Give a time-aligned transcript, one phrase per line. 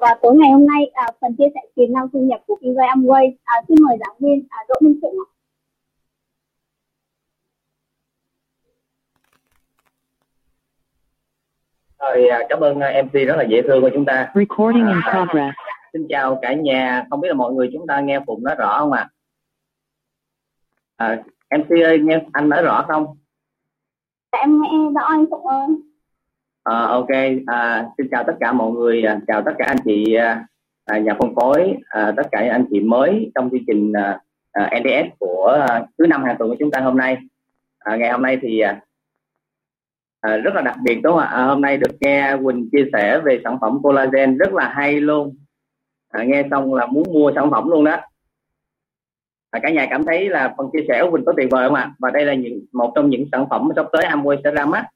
[0.00, 2.74] và tối ngày hôm nay à, phần chia sẻ tiềm năng thu nhập của kinh
[2.74, 5.14] doanh Amway à, xin mời giảng viên à, Đỗ Minh Phụng
[12.02, 14.32] Rồi, à, cảm ơn à, MC rất là dễ thương của chúng ta.
[14.34, 15.56] Recording in progress.
[15.92, 18.78] Xin chào cả nhà, không biết là mọi người chúng ta nghe Phụng nói rõ
[18.78, 19.08] không ạ?
[20.96, 21.22] À?
[21.48, 23.16] À, MC ơi, nghe anh nói rõ không?
[24.32, 25.66] Dạ, em nghe rõ anh Phụng ơi.
[26.62, 27.08] À, ok,
[27.46, 30.46] à, xin chào tất cả mọi người, à, chào tất cả anh chị à,
[30.84, 34.20] à nhà phân phối, à, tất cả anh chị mới trong chương trình à,
[34.52, 37.18] à, NDS của à, thứ năm hàng tuần của chúng ta hôm nay.
[37.78, 38.80] À, ngày hôm nay thì à,
[40.20, 41.26] à, rất là đặc biệt đúng không ạ?
[41.26, 45.00] À, hôm nay được nghe Quỳnh chia sẻ về sản phẩm collagen rất là hay
[45.00, 45.36] luôn.
[46.08, 47.96] À, nghe xong là muốn mua sản phẩm luôn đó.
[49.50, 51.76] À, cả nhà cảm thấy là phần chia sẻ của Quỳnh có tuyệt vời không
[51.76, 51.92] ạ?
[51.98, 54.86] Và đây là những một trong những sản phẩm sắp tới Amway sẽ ra mắt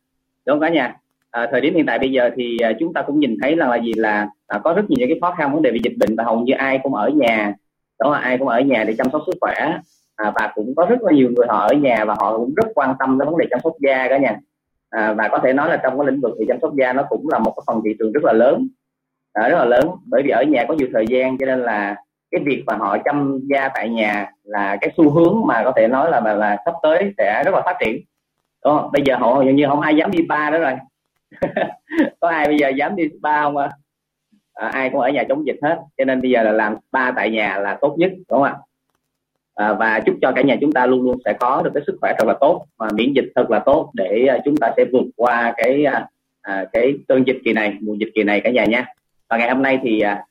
[0.47, 0.97] đúng không cả nhà?
[1.37, 3.69] À, thời điểm hiện tại bây giờ thì à, chúng ta cũng nhìn thấy là,
[3.69, 5.97] là gì là à, có rất nhiều những cái khó khăn vấn đề về dịch
[6.01, 7.55] bệnh và hầu như ai cũng ở nhà.
[7.99, 9.79] Đó là ai cũng ở nhà để chăm sóc sức khỏe.
[10.17, 12.67] À, và cũng có rất là nhiều người họ ở nhà và họ cũng rất
[12.75, 14.37] quan tâm đến vấn đề chăm sóc da cả nhà
[14.91, 17.03] à, và có thể nói là trong cái lĩnh vực thì chăm sóc da nó
[17.09, 18.69] cũng là một cái phần thị trường rất là lớn.
[19.33, 21.97] À, rất là lớn bởi vì ở nhà có nhiều thời gian cho nên là
[22.31, 25.89] cái việc mà họ chăm da tại nhà là cái xu hướng mà có thể
[25.89, 27.97] nói là là, là sắp tới sẽ rất là phát triển.
[28.65, 30.73] Đó, bây giờ họ như không ai dám đi ba đó rồi.
[32.21, 33.71] có ai bây giờ dám đi spa không ạ?
[34.55, 35.79] À, ai cũng ở nhà chống dịch hết.
[35.99, 38.57] Cho nên bây giờ là làm spa tại nhà là tốt nhất đúng không ạ?
[39.55, 41.97] À, và chúc cho cả nhà chúng ta luôn luôn sẽ có được cái sức
[42.01, 44.85] khỏe thật là tốt và miễn dịch thật là tốt để à, chúng ta sẽ
[44.93, 46.07] vượt qua cái à,
[46.43, 48.87] à, cái cơn dịch kỳ này mùa dịch kỳ này cả nhà nha.
[49.29, 50.25] Và ngày hôm nay thì à,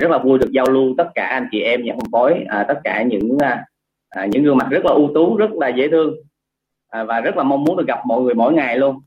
[0.00, 2.64] rất là vui được giao lưu tất cả anh chị em nhà phân phối à,
[2.68, 3.64] tất cả những à,
[4.08, 6.14] à những gương mặt rất là ưu tú rất là dễ thương
[6.88, 9.00] à, và rất là mong muốn được gặp mọi người mỗi ngày luôn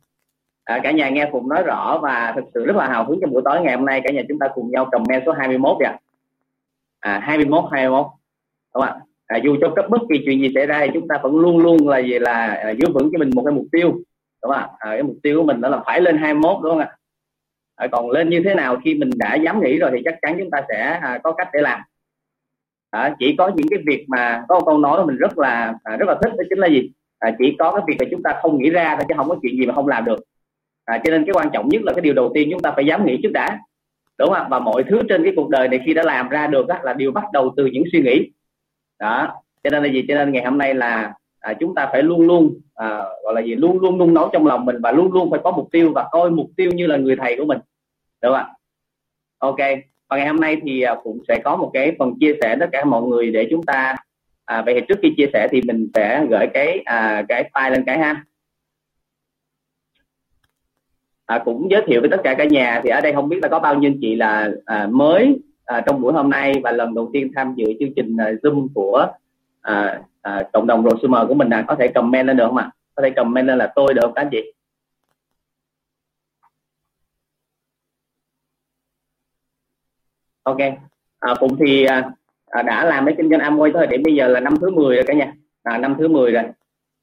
[0.65, 3.31] à, cả nhà nghe Phụng nói rõ và thực sự rất là hào hứng trong
[3.31, 4.01] buổi tối ngày hôm nay.
[4.03, 5.97] Cả nhà chúng ta cùng nhau comment số 21 kìa.
[6.99, 8.05] À 21 21
[8.73, 8.99] đúng không ạ?
[9.27, 11.57] À, dù cho cấp bất kỳ chuyện gì xảy ra thì chúng ta vẫn luôn
[11.57, 13.91] luôn là gì là à, giữ vững cho mình một cái mục tiêu.
[13.91, 14.69] Đúng không ạ?
[14.79, 16.97] À, cái mục tiêu của mình đó là phải lên 21 đúng không ạ?
[17.75, 20.35] À, còn lên như thế nào khi mình đã dám nghĩ rồi thì chắc chắn
[20.39, 21.81] chúng ta sẽ à, có cách để làm.
[22.89, 25.97] À, chỉ có những cái việc mà có một câu nói mình rất là à,
[25.97, 26.91] rất là thích đó chính là gì?
[27.19, 29.35] À, chỉ có cái việc là chúng ta không nghĩ ra thôi chứ không có
[29.41, 30.19] chuyện gì mà không làm được
[30.85, 32.85] à, cho nên cái quan trọng nhất là cái điều đầu tiên chúng ta phải
[32.85, 33.59] dám nghĩ trước đã.
[34.17, 34.47] Đúng không?
[34.49, 36.93] Và mọi thứ trên cái cuộc đời này khi đã làm ra được á, là
[36.93, 38.31] điều bắt đầu từ những suy nghĩ.
[38.99, 39.33] Đó.
[39.63, 40.05] Cho nên là gì?
[40.07, 43.41] Cho nên ngày hôm nay là à, chúng ta phải luôn luôn à, gọi là
[43.41, 43.55] gì?
[43.55, 46.05] Luôn luôn nung nấu trong lòng mình và luôn luôn phải có mục tiêu và
[46.11, 47.59] coi mục tiêu như là người thầy của mình.
[48.21, 48.53] Đúng không ạ?
[49.37, 49.59] Ok.
[50.09, 52.69] Và ngày hôm nay thì à, cũng sẽ có một cái phần chia sẻ tất
[52.71, 53.95] cả mọi người để chúng ta
[54.45, 57.71] à, vậy thì trước khi chia sẻ thì mình sẽ gửi cái à, cái file
[57.71, 58.23] lên cái ha
[61.25, 63.47] à, cũng giới thiệu với tất cả cả nhà thì ở đây không biết là
[63.47, 67.09] có bao nhiêu chị là à, mới à, trong buổi hôm nay và lần đầu
[67.13, 69.07] tiên tham dự chương trình à, zoom của
[69.61, 72.71] à, à, cộng đồng prosumer của mình là có thể comment lên được không ạ?
[72.95, 74.53] Có thể comment lên là tôi được không các anh chị?
[80.43, 80.57] Ok.
[81.19, 82.09] À, phụng thì à,
[82.47, 84.69] à đã làm cái kinh doanh Amway tới thời điểm bây giờ là năm thứ
[84.69, 85.33] 10 rồi cả nhà.
[85.63, 86.43] À, năm thứ 10 rồi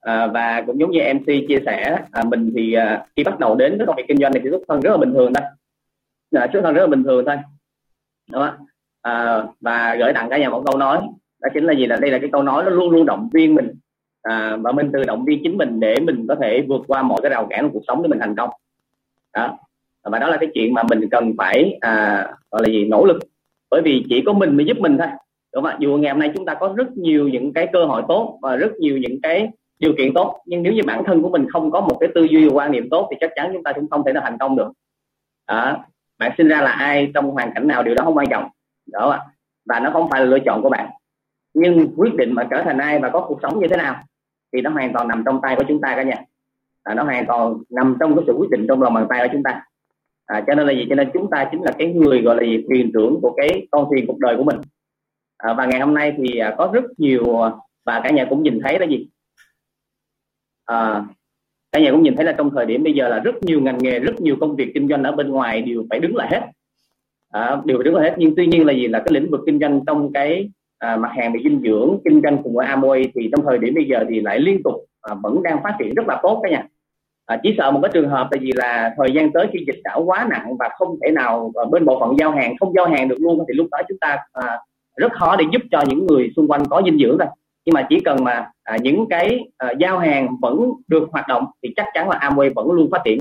[0.03, 3.55] à, và cũng giống như MC chia sẻ à, mình thì à, khi bắt đầu
[3.55, 5.45] đến với công việc kinh doanh này thì xuất thân rất là bình thường thôi.
[6.43, 7.37] À, xuất thân rất là bình thường thôi.
[8.31, 8.57] Đó.
[9.03, 11.01] À, và gửi tặng cả nhà một câu nói
[11.43, 13.55] đó chính là gì là đây là cái câu nói nó luôn luôn động viên
[13.55, 13.75] mình.
[14.23, 17.21] À, và mình tự động viên chính mình để mình có thể vượt qua mọi
[17.23, 18.51] cái rào cản của cuộc sống để mình thành công.
[19.35, 19.59] Đó.
[20.05, 23.19] Và đó là cái chuyện mà mình cần phải à, gọi là gì nỗ lực.
[23.71, 25.09] Bởi vì chỉ có mình mới giúp mình thôi.
[25.55, 25.77] Đúng không ạ?
[25.81, 28.57] Dù ngày hôm nay chúng ta có rất nhiều những cái cơ hội tốt và
[28.57, 29.51] rất nhiều những cái
[29.83, 30.43] điều kiện tốt.
[30.47, 32.73] Nhưng nếu như bản thân của mình không có một cái tư duy và quan
[32.73, 34.73] niệm tốt thì chắc chắn chúng ta cũng không thể nào thành công được.
[35.49, 35.85] Đó.
[36.19, 38.49] bạn sinh ra là ai trong hoàn cảnh nào điều đó không quan trọng.
[38.93, 39.19] Đó
[39.65, 40.91] và nó không phải là lựa chọn của bạn.
[41.55, 43.97] Nhưng quyết định mà trở thành ai và có cuộc sống như thế nào
[44.53, 46.17] thì nó hoàn toàn nằm trong tay của chúng ta cả nhà.
[46.83, 49.33] À, nó hoàn toàn nằm trong cái sự quyết định trong lòng bàn tay của
[49.33, 49.65] chúng ta.
[50.27, 50.87] À, cho nên là gì?
[50.89, 53.67] Cho nên chúng ta chính là cái người gọi là gì thuyền trưởng của cái
[53.71, 54.57] con thuyền cuộc đời của mình.
[55.39, 57.51] À, và ngày hôm nay thì à, có rất nhiều à,
[57.87, 59.09] và cả nhà cũng nhìn thấy là gì?
[60.73, 61.05] À,
[61.73, 63.79] cả nhà cũng nhìn thấy là trong thời điểm bây giờ là rất nhiều ngành
[63.79, 66.41] nghề rất nhiều công việc kinh doanh ở bên ngoài đều phải đứng lại hết.
[67.31, 68.15] À, đều phải đứng lại hết.
[68.19, 71.11] Nhưng tuy nhiên là gì là cái lĩnh vực kinh doanh trong cái à, mặt
[71.17, 74.05] hàng về dinh dưỡng kinh doanh cùng với Amway thì trong thời điểm bây giờ
[74.09, 76.67] thì lại liên tục à, vẫn đang phát triển rất là tốt cả nhà.
[77.27, 79.81] À, chỉ sợ một cái trường hợp là gì là thời gian tới khi dịch
[79.85, 82.87] đã quá nặng và không thể nào à, bên bộ phận giao hàng không giao
[82.87, 84.59] hàng được luôn thì lúc đó chúng ta à,
[84.97, 87.29] rất khó để giúp cho những người xung quanh có dinh dưỡng rồi
[87.65, 91.47] nhưng mà chỉ cần mà à, những cái à, giao hàng vẫn được hoạt động
[91.63, 93.19] thì chắc chắn là Amway vẫn luôn phát triển.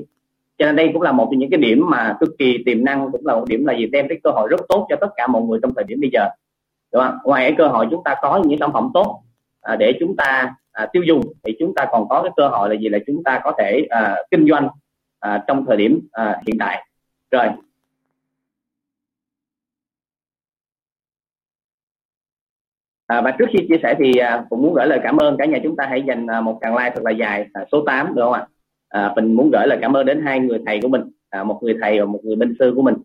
[0.57, 3.11] Cho nên đây cũng là một trong những cái điểm mà cực kỳ tiềm năng
[3.11, 3.85] cũng là một điểm là gì?
[3.85, 6.09] Đem cái cơ hội rất tốt cho tất cả mọi người trong thời điểm bây
[6.13, 6.29] giờ.
[6.93, 7.17] Đúng không?
[7.23, 9.21] ngoài cái cơ hội chúng ta có những sản phẩm tốt
[9.61, 12.69] à, để chúng ta à, tiêu dùng thì chúng ta còn có cái cơ hội
[12.69, 12.89] là gì?
[12.89, 14.67] Là chúng ta có thể à, kinh doanh
[15.19, 16.85] à, trong thời điểm à, hiện tại.
[17.31, 17.45] Rồi
[23.11, 25.45] À, và trước khi chia sẻ thì à, cũng muốn gửi lời cảm ơn cả
[25.45, 28.15] nhà chúng ta hãy dành à, một tràng like thật là dài à, số 8
[28.15, 28.47] được không ạ?
[28.89, 31.59] À, mình muốn gửi lời cảm ơn đến hai người thầy của mình, à, một
[31.61, 32.95] người thầy và một người minh sư của mình.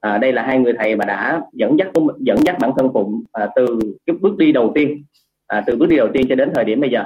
[0.00, 1.88] À, đây là hai người thầy mà đã dẫn dắt
[2.18, 5.04] dẫn dắt bản thân phụng à, từ cái bước đi đầu tiên,
[5.46, 7.04] à, từ bước đi đầu tiên cho đến thời điểm bây giờ.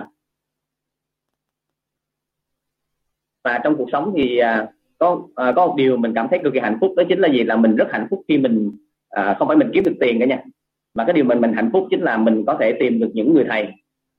[3.44, 4.66] Và trong cuộc sống thì à,
[4.98, 7.28] có à, có một điều mình cảm thấy cực kỳ hạnh phúc đó chính là
[7.28, 8.72] gì là mình rất hạnh phúc khi mình
[9.08, 10.42] à, không phải mình kiếm được tiền cả nha
[10.94, 13.34] mà cái điều mình mình hạnh phúc chính là mình có thể tìm được những
[13.34, 13.68] người thầy.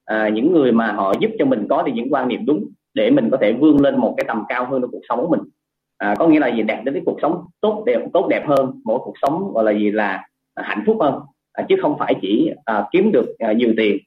[0.05, 3.11] À, những người mà họ giúp cho mình có được những quan niệm đúng để
[3.11, 5.41] mình có thể vươn lên một cái tầm cao hơn trong cuộc sống của mình.
[5.97, 6.61] À, có nghĩa là gì?
[6.61, 9.71] Đạt đến cái cuộc sống tốt đẹp tốt đẹp hơn mỗi cuộc sống gọi là
[9.71, 11.13] gì là hạnh phúc hơn.
[11.53, 13.97] À, chứ không phải chỉ à, kiếm được à, nhiều tiền.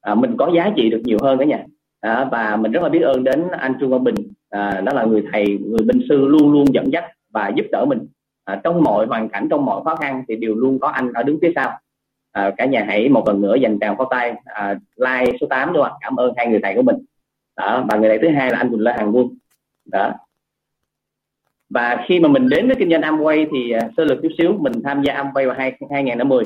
[0.00, 1.64] À, mình có giá trị được nhiều hơn cả nhà.
[2.00, 4.14] À, và mình rất là biết ơn đến anh Trương Văn Bình.
[4.50, 7.84] À, đó là người thầy người binh sư luôn luôn dẫn dắt và giúp đỡ
[7.84, 8.06] mình.
[8.44, 11.22] À, trong mọi hoàn cảnh trong mọi khó khăn thì đều luôn có anh ở
[11.22, 11.70] đứng phía sau
[12.38, 14.34] à, cả nhà hãy một lần nữa dành tràng pháo tay.
[14.44, 16.96] À, like số 8 đúng không cảm ơn hai người thầy của mình.
[17.56, 19.28] Đó và người thầy thứ hai là anh Quỳnh Lê Hằng Quân.
[19.92, 20.12] Đó.
[21.70, 24.52] Và khi mà mình đến với kinh doanh Amway thì uh, sơ lược chút xíu
[24.58, 26.44] mình tham gia Amway vào hai 2010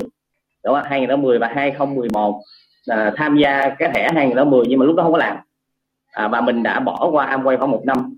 [0.63, 2.41] đúng không 2010 và 2011
[2.87, 5.37] à, tham gia cái thẻ 2010 nhưng mà lúc đó không có làm.
[6.11, 8.17] À, và mình đã bỏ qua Amway khoảng một năm.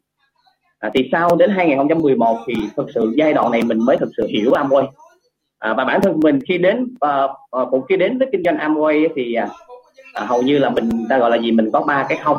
[0.80, 4.28] À, thì sau đến 2011 thì thực sự giai đoạn này mình mới thực sự
[4.28, 4.88] hiểu Amway
[5.66, 7.28] à, và bản thân mình khi đến và
[7.72, 9.48] cũng khi đến với kinh doanh Amway thì à,
[10.14, 11.52] à, hầu như là mình ta gọi là gì?
[11.52, 12.38] Mình có ba cái không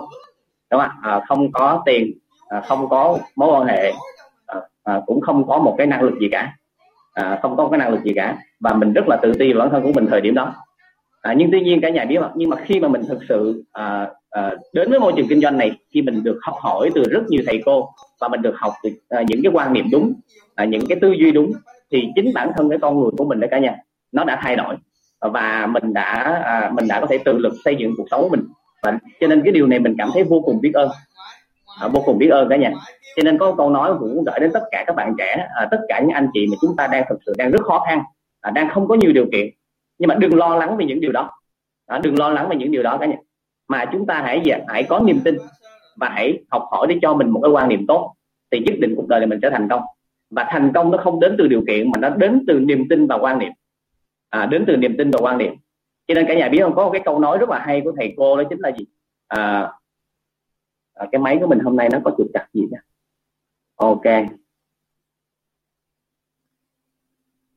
[0.70, 2.12] đúng không à, không có tiền
[2.48, 3.92] à, không có mối quan hệ
[4.46, 6.52] à, à, cũng không có một cái năng lực gì cả.
[7.14, 8.38] À, không có cái năng lực gì cả.
[8.60, 10.54] Và mình rất là tự ti bản thân của mình thời điểm đó.
[11.22, 13.64] À, nhưng tuy nhiên cả nhà biết mà nhưng mà khi mà mình thực sự
[13.72, 17.02] à, à, đến với môi trường kinh doanh này khi mình được học hỏi từ
[17.10, 17.88] rất nhiều thầy cô
[18.20, 20.12] và mình được học từ à, những cái quan niệm đúng
[20.54, 21.52] à, những cái tư duy đúng
[21.92, 23.76] thì chính bản thân cái con người của mình đó cả nhà
[24.12, 24.76] nó đã thay đổi.
[25.20, 28.28] Và mình đã à, mình đã có thể tự lực xây dựng cuộc sống của
[28.28, 28.44] mình.
[28.82, 30.88] Và cho nên cái điều này mình cảm thấy vô cùng biết ơn.
[31.80, 32.72] À, vô cùng biết ơn cả nhà.
[33.16, 35.78] Cho nên có câu nói cũng gửi đến tất cả các bạn trẻ à, tất
[35.88, 38.02] cả những anh chị mà chúng ta đang thực sự đang rất khó khăn
[38.40, 39.46] à, đang không có nhiều điều kiện.
[39.98, 41.30] Nhưng mà đừng lo lắng về những điều đó.
[41.86, 43.16] À, đừng lo lắng về những điều đó cả nhà.
[43.68, 45.36] Mà chúng ta hãy hãy có niềm tin
[45.96, 48.14] và hãy học hỏi để cho mình một cái quan niệm tốt
[48.50, 49.82] thì nhất định cuộc đời này mình sẽ thành công
[50.30, 53.06] và thành công nó không đến từ điều kiện mà nó đến từ niềm tin
[53.06, 53.52] và quan niệm.
[54.30, 55.54] À, đến từ niềm tin và quan niệm.
[56.06, 56.74] Cho nên cả nhà biết không?
[56.74, 58.84] Có một cái câu nói rất là hay của thầy cô đó chính là gì?
[59.28, 59.72] À,
[60.94, 62.78] à, cái máy của mình hôm nay nó có trục trặc gì đó
[63.76, 64.04] ok.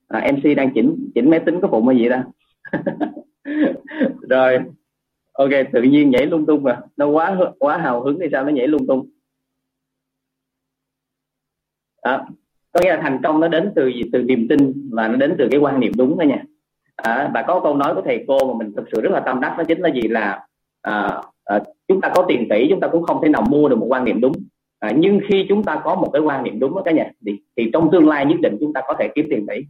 [0.07, 2.23] À, mc đang chỉnh chỉnh máy tính có phụ hay gì đó
[4.29, 4.59] rồi.
[5.31, 6.81] Ok tự nhiên nhảy lung tung mà.
[6.97, 8.43] Nó quá quá hào hứng thì sao?
[8.43, 9.09] Nó nhảy lung tung.
[12.01, 12.25] À,
[12.71, 14.03] có nghĩa là thành công nó đến từ gì?
[14.13, 16.43] Từ niềm tin và nó đến từ cái quan niệm đúng đó nha.
[16.95, 19.41] À, và có câu nói của thầy cô mà mình thực sự rất là tâm
[19.41, 20.01] đắc đó chính là gì?
[20.01, 20.45] Là
[20.81, 23.79] à, à, chúng ta có tiền tỷ chúng ta cũng không thể nào mua được
[23.79, 24.33] một quan niệm đúng.
[24.79, 27.39] À, nhưng khi chúng ta có một cái quan niệm đúng đó cả nhà thì,
[27.57, 29.61] thì trong tương lai nhất định chúng ta có thể kiếm tiền tỷ.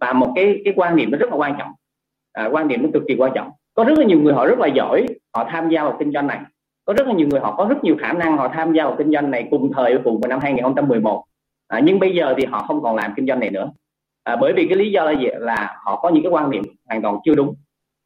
[0.00, 1.70] Và một cái cái quan niệm nó rất là quan trọng.
[2.32, 3.50] À, quan niệm nó cực kỳ quan trọng.
[3.74, 6.26] Có rất là nhiều người họ rất là giỏi họ tham gia vào kinh doanh
[6.26, 6.40] này.
[6.84, 8.94] Có rất là nhiều người họ có rất nhiều khả năng họ tham gia vào
[8.98, 11.24] kinh doanh này cùng thời cùng vào năm 2011
[11.68, 13.70] à, nhưng bây giờ thì họ không còn làm kinh doanh này nữa.
[14.24, 15.26] À, bởi vì cái lý do là gì?
[15.38, 17.54] Là họ có những cái quan niệm hoàn toàn chưa đúng.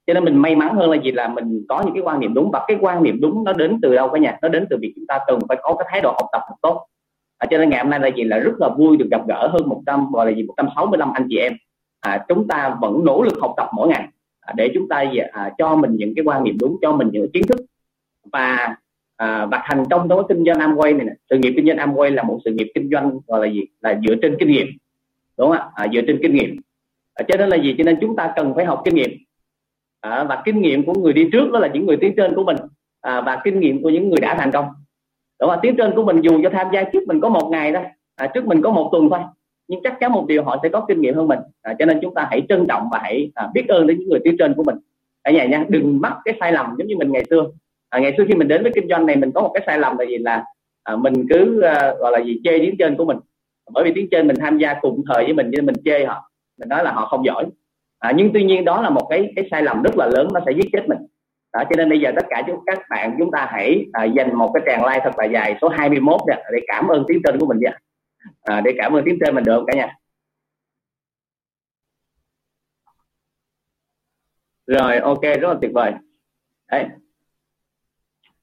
[0.07, 1.13] Cho nên mình may mắn hơn là gì?
[1.13, 2.51] Là mình có những cái quan niệm đúng.
[2.51, 4.39] Và cái quan niệm đúng nó đến từ đâu cả nhà?
[4.43, 6.55] Nó đến từ việc chúng ta cần phải có cái thái độ học tập thật
[6.63, 6.87] tốt.
[7.39, 8.25] À, cho nên ngày hôm nay là gì?
[8.25, 10.43] Là rất là vui được gặp gỡ hơn 100 gọi là gì?
[10.43, 11.53] 165 anh chị em.
[12.01, 14.09] À, chúng ta vẫn nỗ lực học tập mỗi ngày
[14.41, 17.31] à, để chúng ta à, cho mình những cái quan niệm đúng cho mình những
[17.33, 17.61] kiến thức.
[18.33, 18.77] Và
[19.19, 21.13] à, và thành công trong cái kinh doanh Amway này nè.
[21.31, 23.63] Sự nghiệp kinh doanh Amway là một sự nghiệp kinh doanh gọi là gì?
[23.81, 24.67] Là dựa trên kinh nghiệm.
[25.39, 25.69] Đúng không ạ?
[25.75, 26.57] À, dựa trên kinh nghiệm.
[27.15, 27.75] À, cho nên là gì?
[27.79, 29.11] Cho nên chúng ta cần phải học kinh nghiệm.
[30.01, 32.45] À, và kinh nghiệm của người đi trước đó là những người tiến trên của
[32.45, 32.57] mình.
[33.01, 34.67] À, và kinh nghiệm của những người đã thành công.
[35.41, 35.59] Đúng không?
[35.63, 37.81] Tiến trên của mình dù cho tham gia trước mình có một ngày đó
[38.17, 39.21] à, trước mình có một tuần thôi
[39.69, 41.39] nhưng chắc chắn một điều họ sẽ có kinh nghiệm hơn mình.
[41.63, 44.09] À, cho nên chúng ta hãy trân trọng và hãy à, biết ơn đến những
[44.09, 44.77] người tiến trên của mình.
[45.25, 47.47] Cả nhà nha đừng mắc cái sai lầm giống như mình ngày xưa
[47.89, 49.79] à, ngày xưa khi mình đến với kinh doanh này mình có một cái sai
[49.79, 50.19] lầm là gì?
[50.19, 50.45] Là
[50.83, 52.41] à, mình cứ à, gọi là gì?
[52.45, 53.19] Chê tiếng trên của mình.
[53.73, 56.31] Bởi vì tiếng trên mình tham gia cùng thời với mình nên mình chê họ.
[56.59, 57.47] Mình nói là họ không giỏi.
[57.99, 60.41] À, nhưng tuy nhiên đó là một cái cái sai lầm rất là lớn nó
[60.47, 60.99] sẽ giết chết mình.
[61.53, 64.35] Đó, cho nên bây giờ tất cả chúng các bạn chúng ta hãy à, dành
[64.39, 67.39] một cái tràng like thật là dài số 21 nè để cảm ơn tiếng trên
[67.39, 67.79] của mình nha.
[68.43, 69.95] À, để cảm ơn tiếng trên mình được không cả nhà?
[74.67, 75.93] Rồi ok rất là tuyệt vời.
[76.71, 76.87] Đấy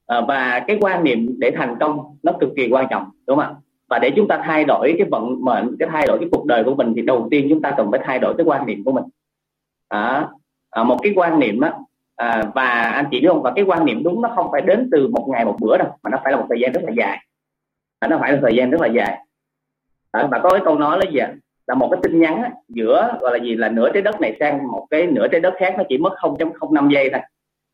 [0.07, 3.45] à, và cái quan niệm để thành công nó cực kỳ quan trọng đúng không
[3.45, 3.55] ạ?
[3.89, 6.63] Và để chúng ta thay đổi cái vận mệnh cái thay đổi cái cuộc đời
[6.63, 8.91] của mình thì đầu tiên chúng ta cần phải thay đổi cái quan niệm của
[8.91, 9.03] mình.
[9.87, 10.27] À,
[10.69, 11.73] à, một cái quan niệm á
[12.15, 13.41] à, và anh chị biết không?
[13.41, 15.87] Và cái quan niệm đúng nó không phải đến từ một ngày một bữa đâu
[16.03, 17.25] mà nó phải là một thời gian rất là dài.
[17.99, 19.25] À, nó phải là thời gian rất là dài.
[20.11, 21.33] À, và có cái câu nói là gì ạ?
[21.67, 24.37] Là một cái tin nhắn á, giữa gọi là gì là nửa trái đất này
[24.39, 27.21] sang một cái nửa trái đất khác nó chỉ mất 0.05 giây thôi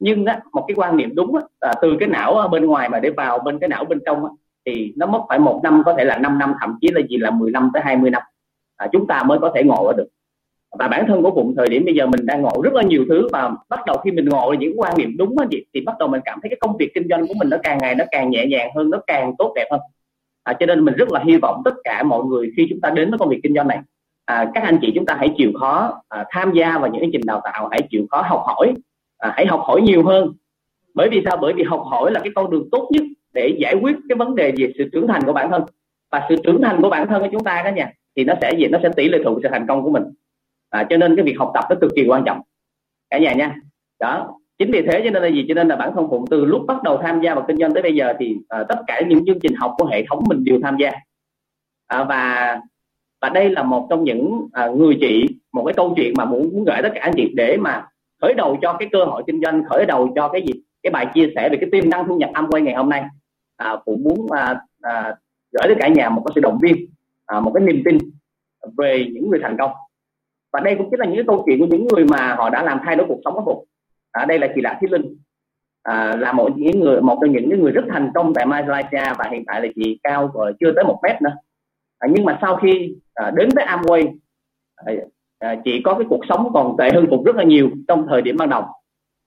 [0.02, 3.00] nhưng á, một cái quan niệm đúng á, à, từ cái não bên ngoài mà
[3.00, 4.32] để vào bên cái não bên trong á,
[4.66, 7.18] thì nó mất phải một năm có thể là 5 năm thậm chí là gì
[7.18, 8.22] là 15 tới 20 năm.
[8.78, 10.08] À, chúng ta mới có thể ngộ được.
[10.80, 13.06] Và bản thân của phụng thời điểm bây giờ mình đang ngộ rất là nhiều
[13.10, 15.96] thứ và bắt đầu khi mình ngộ những quan niệm đúng á thì, thì bắt
[16.00, 18.06] đầu mình cảm thấy cái công việc kinh doanh của mình nó càng ngày nó
[18.12, 19.80] càng nhẹ nhàng hơn nó càng tốt đẹp hơn.
[20.44, 22.90] À, cho nên mình rất là hy vọng tất cả mọi người khi chúng ta
[22.90, 23.80] đến với công việc kinh doanh này
[24.26, 27.12] à, các anh chị chúng ta hãy chịu khó à, tham gia vào những chương
[27.12, 28.74] trình đào tạo hãy chịu khó học hỏi
[29.22, 30.34] à, hãy học hỏi nhiều hơn.
[30.94, 31.38] Bởi vì sao?
[31.42, 34.36] Bởi vì học hỏi là cái con đường tốt nhất để giải quyết cái vấn
[34.36, 35.64] đề về sự trưởng thành của bản thân.
[36.12, 38.52] Và sự trưởng thành của bản thân của chúng ta đó nha thì nó sẽ
[38.58, 38.68] gì?
[38.68, 40.04] Nó sẽ tỷ lệ thuận sự thành công của mình.
[40.70, 42.42] À, cho nên cái việc học tập nó cực kỳ quan trọng.
[43.10, 43.56] Cả nhà nha.
[44.00, 44.38] Đó.
[44.58, 45.46] Chính vì thế cho nên là gì?
[45.48, 47.74] Cho nên là bản thân phụng từ lúc bắt đầu tham gia vào kinh doanh
[47.74, 50.44] tới bây giờ thì à, tất cả những chương trình học của hệ thống mình
[50.44, 50.92] đều tham gia.
[51.88, 52.60] À, và
[53.22, 56.50] và đây là một trong những à, người chị một cái câu chuyện mà muốn
[56.54, 57.86] muốn gửi tất cả anh chị để mà
[58.22, 61.08] khởi đầu cho cái cơ hội kinh doanh khởi đầu cho cái gì cái bài
[61.14, 63.04] chia sẻ về cái tiềm năng thu nhập âm quay ngày hôm nay.
[63.58, 65.16] À, cũng muốn à, à,
[65.52, 66.86] gửi tới cả nhà một cái sự động viên
[67.26, 67.98] à, một cái niềm tin
[68.78, 69.72] về những người thành công.
[70.54, 72.80] Và đây cũng chính là những câu chuyện của những người mà họ đã làm
[72.86, 73.64] thay đổi cuộc sống của phục
[74.12, 75.18] à, đây là chị Lạc Thí Linh.
[75.84, 79.30] À, là một những người một trong những người rất thành công tại Malaysia và
[79.32, 81.34] hiện tại là chị cao rồi chưa tới một mét nữa.
[82.00, 84.16] À, nhưng mà sau khi à, đến với Amway
[84.76, 84.94] à,
[85.42, 88.22] à, chị có cái cuộc sống còn tệ hơn phục rất là nhiều trong thời
[88.22, 88.64] điểm ban đầu.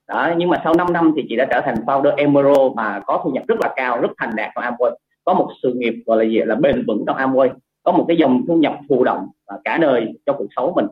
[0.09, 3.21] Đó nhưng mà sau 5 năm thì chị đã trở thành founder Emerald mà có
[3.25, 4.95] thu nhập rất là cao rất thành đạt trong Amway.
[5.25, 7.49] Có một sự nghiệp gọi là gì là bền vững trong Amway.
[7.83, 10.87] Có một cái dòng thu nhập thụ động và cả đời cho cuộc sống mình.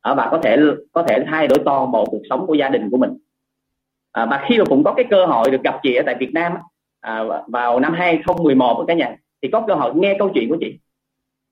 [0.00, 0.56] À, và có thể
[0.92, 3.18] có thể thay đổi toàn bộ cuộc sống của gia đình của mình.
[4.12, 6.30] À, và khi mà cũng có cái cơ hội được gặp chị ở tại Việt
[6.34, 6.52] Nam
[7.00, 10.78] à, vào năm 2011 cả nhà thì có cơ hội nghe câu chuyện của chị.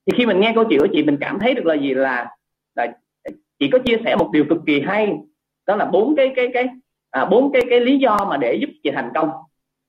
[0.07, 1.95] Thì khi mình nghe câu chuyện của chị mình cảm thấy được là gì?
[1.95, 2.37] Là
[2.75, 2.87] là
[3.59, 5.17] chị có chia sẻ một điều cực kỳ hay
[5.67, 6.69] đó là bốn cái cái cái
[7.11, 9.31] à, bốn cái cái lý do mà để giúp chị thành công.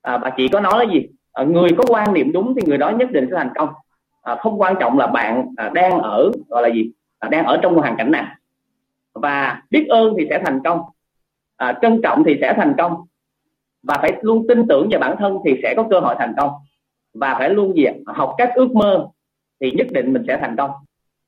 [0.02, 1.08] À, và chị có nói là gì?
[1.34, 3.70] À, người có quan niệm đúng thì người đó nhất định sẽ thành công.
[4.22, 6.92] À, không quan trọng là bạn à, đang ở gọi là gì?
[7.20, 8.26] À, đang ở trong hoàn cảnh nào.
[9.14, 10.82] Và biết ơn thì sẽ thành công.
[11.58, 12.94] À, trân trọng thì sẽ thành công.
[13.84, 16.52] Và phải luôn tin tưởng vào bản thân thì sẽ có cơ hội thành công.
[17.14, 19.08] Và phải luôn gì học các ước mơ
[19.62, 20.72] thì nhất định mình sẽ thành công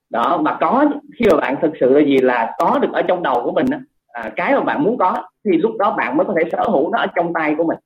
[0.10, 0.86] đó mà có
[1.20, 3.66] khi mà bạn thực sự là gì là có được ở trong đầu của mình
[4.08, 6.92] à, cái mà bạn muốn có thì lúc đó bạn mới có thể sở hữu
[6.92, 7.78] nó ở trong tay của mình.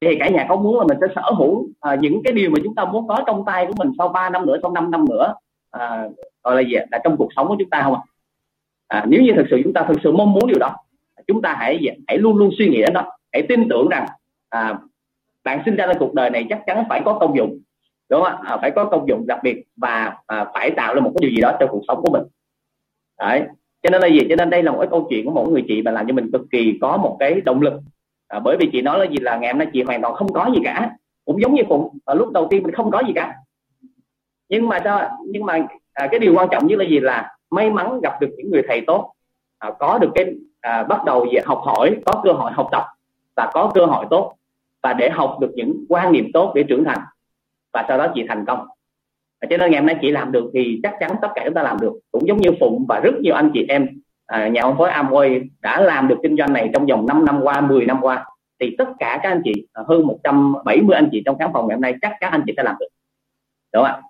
[0.00, 2.58] Thì cả nhà có muốn là mình sẽ sở hữu à, những cái điều mà
[2.64, 5.04] chúng ta muốn có trong tay của mình sau 3 năm nữa sau 5 năm
[5.10, 5.34] nữa
[5.70, 6.04] à,
[6.42, 8.00] gọi là gì là trong cuộc sống của chúng ta không ạ?
[8.88, 10.76] À, nếu như thực sự chúng ta thực sự mong muốn điều đó
[11.30, 13.04] chúng ta hãy hãy luôn luôn suy nghĩ đến đó.
[13.32, 14.06] Hãy tin tưởng rằng
[14.48, 14.78] à,
[15.44, 17.58] bạn sinh ra lên cuộc đời này chắc chắn phải có công dụng
[18.10, 21.10] đúng không à, phải có công dụng đặc biệt và à, phải tạo ra một
[21.14, 22.22] cái điều gì đó cho cuộc sống của mình.
[23.18, 23.42] Đấy.
[23.82, 24.20] Cho nên là gì?
[24.28, 26.14] Cho nên đây là một cái câu chuyện của mỗi người chị và làm cho
[26.14, 27.74] mình cực kỳ có một cái động lực.
[28.28, 29.16] À, bởi vì chị nói là gì?
[29.20, 30.90] Là ngày hôm nay chị hoàn toàn không có gì cả.
[31.24, 33.34] Cũng giống như phụng ở lúc đầu tiên mình không có gì cả.
[34.48, 37.00] Nhưng mà sao nhưng mà à, cái điều quan trọng nhất là gì?
[37.00, 39.12] Là may mắn gặp được những người thầy tốt.
[39.58, 42.84] À, có được cái à, bắt đầu về học hỏi có cơ hội học tập
[43.36, 44.34] và có cơ hội tốt.
[44.82, 46.98] Và để học được những quan niệm tốt để trưởng thành
[47.72, 48.66] và sau đó chị thành công.
[49.42, 51.54] Và cho nên ngày hôm nay chị làm được thì chắc chắn tất cả chúng
[51.54, 51.92] ta làm được.
[52.10, 53.88] Cũng giống như phụng và rất nhiều anh chị em
[54.26, 57.40] à, nhà phân phối Amway đã làm được kinh doanh này trong vòng 5 năm
[57.42, 58.26] qua 10 năm qua.
[58.60, 61.74] Thì tất cả các anh chị à, hơn 170 anh chị trong khán phòng ngày
[61.74, 62.88] hôm nay chắc các anh chị sẽ làm được.
[63.72, 64.02] Đúng không ạ?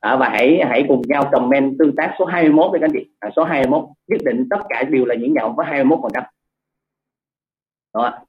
[0.00, 3.06] À, và hãy hãy cùng nhau comment tương tác số 21 với các anh chị.
[3.20, 6.12] À, số 21 quyết định tất cả đều là những nhà nhận phối 21 phần
[6.14, 6.24] trăm.
[7.94, 8.24] Đúng không?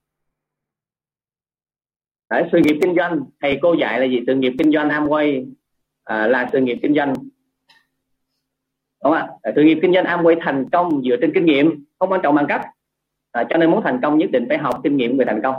[2.33, 3.19] Đấy, sự nghiệp kinh doanh.
[3.41, 4.23] Thầy cô dạy là gì?
[4.27, 5.45] Sự nghiệp kinh doanh Amway
[6.03, 7.13] à, là sự nghiệp kinh doanh.
[9.03, 9.27] Đúng không ạ?
[9.55, 12.45] Sự nghiệp kinh doanh Amway thành công dựa trên kinh nghiệm không quan trọng bằng
[12.47, 12.61] cách
[13.31, 15.55] à, cho nên muốn thành công nhất định phải học kinh nghiệm người thành công.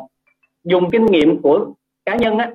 [0.64, 2.52] Dùng kinh nghiệm của cá nhân á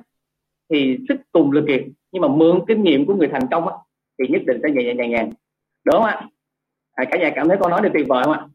[0.70, 1.82] thì sức cùng lực kiệt.
[2.12, 3.74] Nhưng mà mượn kinh nghiệm của người thành công á,
[4.18, 5.30] thì nhất định sẽ nhẹ nhàng nhẹ nhàng.
[5.84, 6.28] Đúng không ạ?
[6.92, 8.46] À, cả nhà cảm thấy con nói được tuyệt vời không ạ?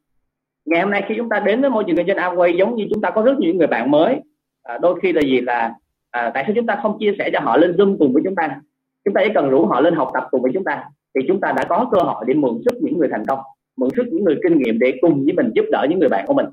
[0.66, 2.88] Ngày hôm nay khi chúng ta đến với môi trường kinh doanh Amway giống như
[2.90, 4.20] chúng ta có rất nhiều người bạn mới
[4.66, 5.74] à, đôi khi là gì là
[6.12, 8.36] à, tại sao chúng ta không chia sẻ cho họ lên zoom cùng với chúng
[8.36, 8.62] ta?
[9.06, 10.84] Chúng ta chỉ cần rủ họ lên học tập cùng với chúng ta
[11.16, 13.40] thì chúng ta đã có cơ hội để mượn sức những người thành công
[13.78, 16.26] mượn sức những người kinh nghiệm để cùng với mình giúp đỡ những người bạn
[16.28, 16.46] của mình.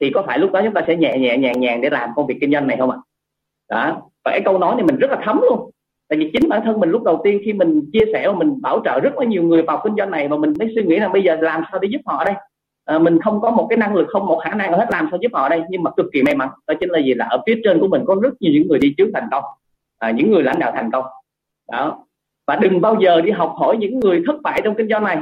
[0.00, 2.26] Thì có phải lúc đó chúng ta sẽ nhẹ nhẹ nhàng nhàng để làm công
[2.26, 2.98] việc kinh doanh này không ạ?
[3.70, 5.70] Đó và cái câu nói này mình rất là thấm luôn.
[6.08, 8.60] Tại vì chính bản thân mình lúc đầu tiên khi mình chia sẻ và mình
[8.62, 10.98] bảo trợ rất là nhiều người vào kinh doanh này và mình mới suy nghĩ
[10.98, 12.34] là bây giờ làm sao để giúp họ đây?
[12.84, 15.18] À, mình không có một cái năng lực không một khả năng hết làm sao
[15.22, 15.62] giúp họ đây.
[15.70, 17.14] Nhưng mà cực kỳ may mắn đó chính là gì?
[17.14, 19.44] Là ở phía trên của mình có rất nhiều những người đi trước thành công
[19.98, 21.04] à, những người lãnh đạo thành công.
[21.72, 22.04] Đó.
[22.46, 25.18] Và đừng bao giờ đi học hỏi những người thất bại trong kinh doanh này.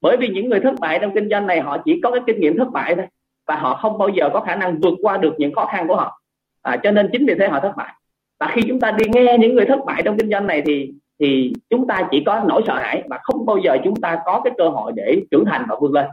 [0.00, 2.40] Bởi vì những người thất bại trong kinh doanh này họ chỉ có cái kinh
[2.40, 3.06] nghiệm thất bại thôi.
[3.46, 5.96] Và họ không bao giờ có khả năng vượt qua được những khó khăn của
[5.96, 6.20] họ.
[6.62, 7.94] À, cho nên chính vì thế họ thất bại.
[8.40, 10.92] Và khi chúng ta đi nghe những người thất bại trong kinh doanh này thì
[11.20, 14.40] thì chúng ta chỉ có nỗi sợ hãi và không bao giờ chúng ta có
[14.44, 16.06] cái cơ hội để trưởng thành và vươn lên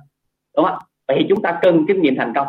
[0.58, 2.48] đúng không vậy thì chúng ta cần kinh nghiệm thành công.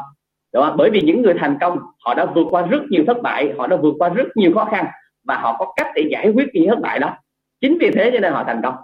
[0.54, 3.22] Đúng không bởi vì những người thành công họ đã vượt qua rất nhiều thất
[3.22, 4.86] bại họ đã vượt qua rất nhiều khó khăn
[5.24, 7.16] và họ có cách để giải quyết những thất bại đó.
[7.60, 8.74] Chính vì thế cho nên họ thành công.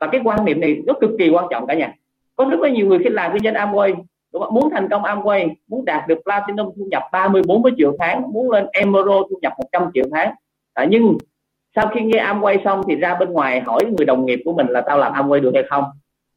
[0.00, 1.92] Và cái quan niệm này nó cực kỳ quan trọng cả nhà.
[2.36, 3.94] Có rất là nhiều người khi làm kinh doanh Amway
[4.32, 4.54] đúng không?
[4.54, 8.50] muốn thành công Amway muốn đạt được Platinum thu nhập 30 40 triệu tháng muốn
[8.50, 10.34] lên Emerald thu nhập 100 triệu tháng.
[10.74, 11.18] À, nhưng
[11.76, 14.66] sau khi nghe Amway xong thì ra bên ngoài hỏi người đồng nghiệp của mình
[14.66, 15.84] là tao làm Amway được hay không?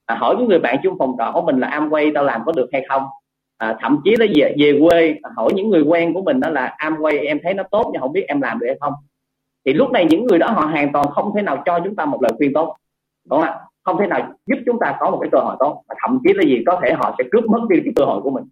[0.05, 2.51] À, hỏi những người bạn chung phòng trọ của mình là Amway tao làm có
[2.51, 3.03] được hay không?
[3.57, 6.75] À, thậm chí là về về quê hỏi những người quen của mình đó là
[6.79, 8.93] Amway em thấy nó tốt nhưng không biết em làm được hay không.
[9.65, 12.05] Thì lúc này những người đó họ hoàn toàn không thể nào cho chúng ta
[12.05, 12.75] một lời khuyên tốt
[13.29, 13.59] đúng không ạ?
[13.83, 16.33] Không thể nào giúp chúng ta có một cái cơ hội tốt mà thậm chí
[16.33, 18.43] là gì có thể họ sẽ cướp mất đi cái cơ hội của mình.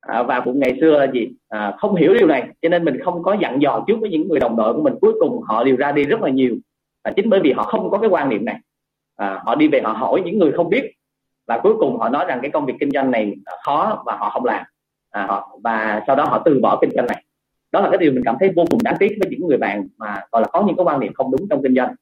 [0.00, 3.00] À, và cũng ngày xưa là gì à, không hiểu điều này cho nên mình
[3.04, 4.94] không có dặn dò trước với những người đồng đội của mình.
[5.00, 6.56] Cuối cùng họ đều ra đi rất là nhiều.
[7.02, 8.60] À, chính bởi vì họ không có cái quan niệm này
[9.18, 10.92] à, họ đi về họ hỏi những người không biết
[11.46, 13.34] và cuối cùng họ nói rằng cái công việc kinh doanh này
[13.64, 14.64] khó và họ không làm.
[15.10, 17.24] À, họ, và sau đó họ từ bỏ kinh doanh này.
[17.72, 19.88] Đó là cái điều mình cảm thấy vô cùng đáng tiếc với những người bạn
[19.98, 21.94] mà gọi là có những cái quan niệm không đúng trong kinh doanh.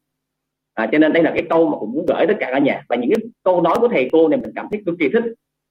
[0.74, 2.82] À, cho nên đây là cái câu mà cũng muốn gửi tất cả cả nhà.
[2.88, 5.24] Và những cái câu nói của thầy cô này mình cảm thấy cực kỳ thích.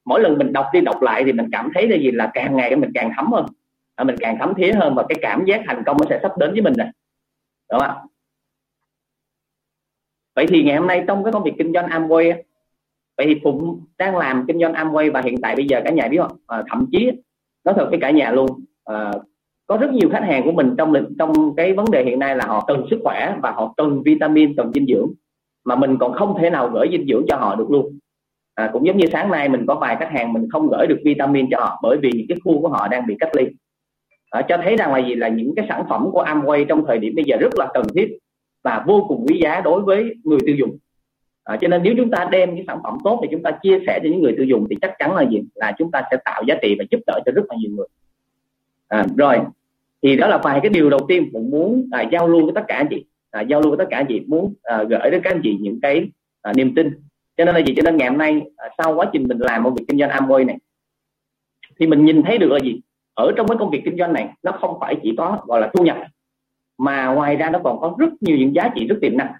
[0.06, 2.12] Mỗi lần mình đọc đi đọc lại thì mình cảm thấy là gì?
[2.12, 3.46] Là càng ngày mình càng thấm hơn.
[3.96, 6.38] À, mình càng thấm thía hơn và cái cảm giác thành công nó sẽ sắp
[6.38, 6.88] đến với mình này
[7.72, 7.98] đúng không
[10.36, 12.34] vậy thì ngày hôm nay trong cái công việc kinh doanh Amway
[13.18, 16.08] vậy thì Phụng đang làm kinh doanh Amway và hiện tại bây giờ cả nhà
[16.08, 16.38] biết không?
[16.48, 17.12] À, thậm chí
[17.64, 18.50] nói thật với cả nhà luôn
[18.86, 19.12] à,
[19.68, 22.46] có rất nhiều khách hàng của mình trong trong cái vấn đề hiện nay là
[22.48, 25.08] họ cần sức khỏe và họ cần vitamin cần dinh dưỡng
[25.66, 28.00] mà mình còn không thể nào gửi dinh dưỡng cho họ được luôn.
[28.56, 31.00] À, cũng giống như sáng nay mình có vài khách hàng mình không gửi được
[31.06, 33.44] vitamin cho họ bởi vì những cái khu của họ đang bị cách ly.
[34.30, 35.16] À, cho thấy rằng là gì?
[35.16, 37.86] Là những cái sản phẩm của Amway trong thời điểm bây giờ rất là cần
[37.96, 38.18] thiết
[38.66, 40.78] và vô cùng quý giá đối với người tiêu dùng.
[41.44, 43.80] À, cho nên nếu chúng ta đem những sản phẩm tốt thì chúng ta chia
[43.88, 45.44] sẻ cho những người tiêu dùng thì chắc chắn là gì?
[45.56, 47.88] Là chúng ta sẽ tạo giá trị và giúp đỡ cho rất là nhiều người.
[48.88, 49.40] À, rồi
[50.02, 52.76] thì đó là vài cái điều đầu tiên mình à, giao lưu với tất cả
[52.76, 53.06] anh chị.
[53.32, 55.58] À, giao lưu với tất cả anh chị muốn à, gửi đến các anh chị
[55.62, 56.10] những cái
[56.42, 56.90] à, niềm tin.
[57.38, 57.74] Cho nên là gì?
[57.76, 60.10] Cho nên ngày hôm nay à, sau quá trình mình làm một việc kinh doanh
[60.10, 60.58] Amway này
[61.80, 62.82] thì mình nhìn thấy được là gì?
[63.14, 65.72] Ở trong cái công việc kinh doanh này nó không phải chỉ có gọi là
[65.74, 65.98] thu nhập
[66.78, 69.32] mà ngoài ra nó còn có rất nhiều những giá trị rất tiềm năng.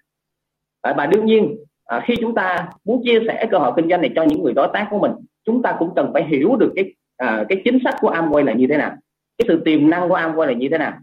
[0.82, 4.02] À, và đương nhiên à, khi chúng ta muốn chia sẻ cơ hội kinh doanh
[4.02, 5.12] này cho những người đối tác của mình
[5.46, 8.54] chúng ta cũng cần phải hiểu được cái à, cái chính sách của Amway là
[8.54, 8.92] như thế nào
[9.38, 10.94] cái sự tiềm năng của Amway là như thế nào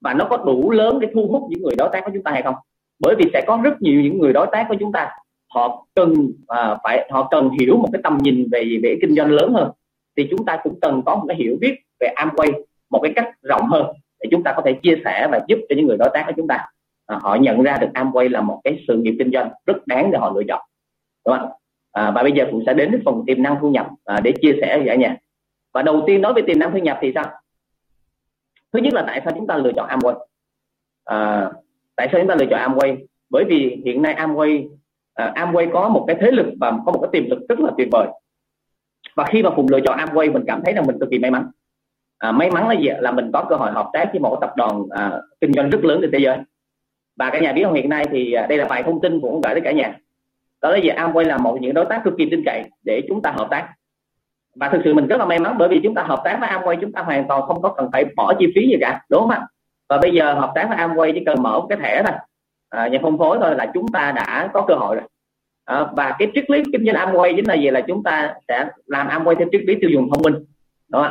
[0.00, 2.30] và nó có đủ lớn để thu hút những người đối tác của chúng ta
[2.30, 2.54] hay không.
[2.98, 5.10] Bởi vì sẽ có rất nhiều những người đối tác của chúng ta
[5.54, 6.14] họ cần
[6.46, 9.70] à, phải họ cần hiểu một cái tầm nhìn về về kinh doanh lớn hơn
[10.16, 13.28] thì chúng ta cũng cần có một cái hiểu biết về Amway một cái cách
[13.42, 13.86] rộng hơn
[14.20, 16.32] để chúng ta có thể chia sẻ và giúp cho những người đối tác của
[16.36, 16.66] chúng ta.
[17.06, 20.10] À, họ nhận ra được Amway là một cái sự nghiệp kinh doanh rất đáng
[20.10, 20.60] để họ lựa chọn.
[21.26, 21.50] Đúng không
[21.92, 24.32] à, và bây giờ cũng sẽ đến với phần tiềm năng thu nhập à, để
[24.42, 25.16] chia sẻ với cả nhà.
[25.72, 27.24] Và đầu tiên nói về tiềm năng thu nhập thì sao?
[28.72, 30.18] Thứ nhất là tại sao chúng ta lựa chọn Amway?
[31.04, 31.50] À,
[31.96, 32.96] tại sao chúng ta lựa chọn Amway?
[33.30, 34.68] Bởi vì hiện nay Amway
[35.14, 37.70] à, Amway có một cái thế lực và có một cái tiềm lực rất là
[37.76, 38.08] tuyệt vời.
[39.16, 41.30] Và khi mà phụng lựa chọn Amway mình cảm thấy là mình cực kỳ may
[41.30, 41.50] mắn
[42.18, 44.52] à, may mắn là gì là mình có cơ hội hợp tác với một tập
[44.56, 46.38] đoàn à, kinh doanh rất lớn trên thế giới.
[47.16, 49.40] Và cả nhà biết không hiện nay thì à, đây là vài thông tin cũng
[49.40, 49.94] gửi tới cả nhà.
[50.62, 53.22] Đó là gì Amway là một những đối tác cực kỳ tin cậy để chúng
[53.22, 53.68] ta hợp tác.
[54.54, 56.48] Và thực sự mình rất là may mắn bởi vì chúng ta hợp tác với
[56.48, 59.20] Amway chúng ta hoàn toàn không có cần phải bỏ chi phí gì cả đúng
[59.20, 59.46] không ạ?
[59.88, 62.16] Và bây giờ hợp tác với Amway chỉ cần mở một cái thẻ thôi.
[62.70, 65.04] À, nhà phân phối thôi là chúng ta đã có cơ hội rồi.
[65.64, 67.70] À, và cái triết lý kinh doanh Amway chính là gì?
[67.70, 70.44] Là chúng ta sẽ làm Amway theo triết lý tiêu dùng thông minh
[70.88, 71.02] đúng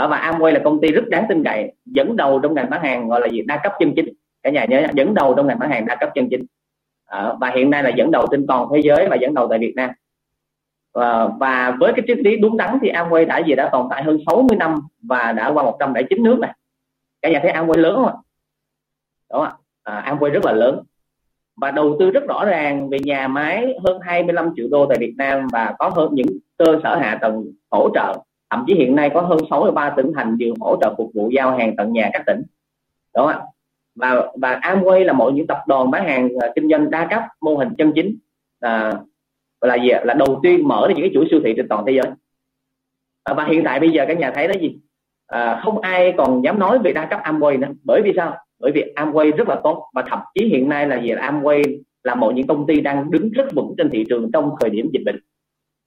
[0.00, 2.82] không và Amway là công ty rất đáng tin cậy dẫn đầu trong ngành bán
[2.82, 4.08] hàng gọi là gì đa cấp chân chính.
[4.42, 6.46] Cả nhà nhớ dẫn đầu trong ngành bán hàng đa cấp chân chính.
[7.06, 9.58] À, và hiện nay là dẫn đầu trên toàn thế giới và dẫn đầu tại
[9.58, 9.90] Việt Nam.
[10.94, 14.02] Và, và với cái triết lý đúng đắn thì Amway đã gì đã tồn tại
[14.02, 16.52] hơn 60 năm và đã qua 109 nước này.
[17.22, 18.14] Cả nhà thấy Amway lớn không ạ?
[19.30, 19.56] Đúng không ạ.
[19.82, 20.82] À, Amway rất là lớn.
[21.56, 25.14] Và đầu tư rất rõ ràng về nhà máy hơn 25 triệu đô tại Việt
[25.16, 26.26] Nam và có hơn những
[26.58, 28.12] cơ sở hạ tầng hỗ trợ
[28.50, 31.58] thậm chí hiện nay có hơn 63 tỉnh thành đều hỗ trợ phục vụ giao
[31.58, 32.42] hàng tận nhà các tỉnh.
[33.16, 33.42] Đúng không
[33.96, 37.22] và và Amway là một những tập đoàn bán hàng uh, kinh doanh đa cấp
[37.40, 38.18] mô hình chân chính
[38.60, 38.92] à,
[39.60, 41.92] là gì là đầu tiên mở ra những cái chuỗi siêu thị trên toàn thế
[41.92, 42.12] giới.
[43.24, 44.78] À, và hiện tại bây giờ các nhà thấy đó gì?
[45.26, 47.68] À, không ai còn dám nói về đa cấp Amway nữa.
[47.84, 48.36] Bởi vì sao?
[48.58, 49.90] Bởi vì Amway rất là tốt.
[49.94, 53.10] Và thậm chí hiện nay là gì là Amway là một những công ty đang
[53.10, 55.20] đứng rất vững trên thị trường trong thời điểm dịch bệnh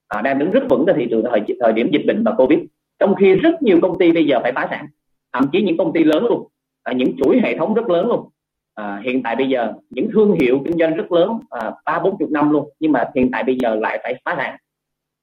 [0.10, 2.60] à, đang đứng rất vững trên thị trường thời thời điểm dịch bệnh và covid.
[3.00, 4.88] Trong khi rất nhiều công ty bây giờ phải phá sản
[5.34, 6.48] thậm chí những công ty lớn luôn.
[6.84, 8.30] À, những chuỗi hệ thống rất lớn luôn.
[8.76, 12.18] À, hiện tại bây giờ những thương hiệu kinh doanh rất lớn à, ba bốn
[12.18, 14.58] chục năm luôn nhưng mà hiện tại bây giờ lại phải phá sản.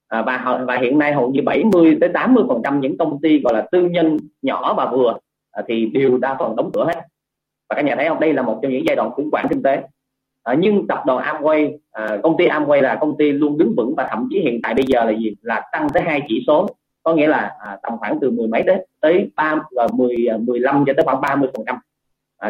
[0.07, 3.39] À, và và hiện nay hầu như 70 tới 80 phần trăm những công ty
[3.39, 5.17] gọi là tư nhân nhỏ và vừa
[5.51, 7.01] à, thì đều đa phần đóng cửa hết.
[7.69, 8.19] Và các nhà thấy không?
[8.19, 9.83] Đây là một trong những giai đoạn khủng hoảng kinh tế
[10.47, 13.93] à, nhưng tập đoàn Amway à, công ty Amway là công ty luôn đứng vững
[13.97, 15.35] và thậm chí hiện tại bây giờ là gì?
[15.41, 16.67] Là tăng tới hai chỉ số.
[17.03, 20.59] Có nghĩa là à, tầm khoảng từ mười mấy đến tới ba và mười mười
[20.59, 21.75] lăm cho tới khoảng 30 phần trăm.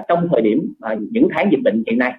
[0.07, 2.13] Trong thời điểm à, những tháng dịch bệnh hiện nay.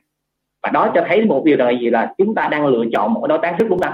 [0.62, 1.90] Và đó cho thấy một điều là gì?
[1.90, 3.92] Là chúng ta đang lựa chọn một đối tác rất đúng đắn.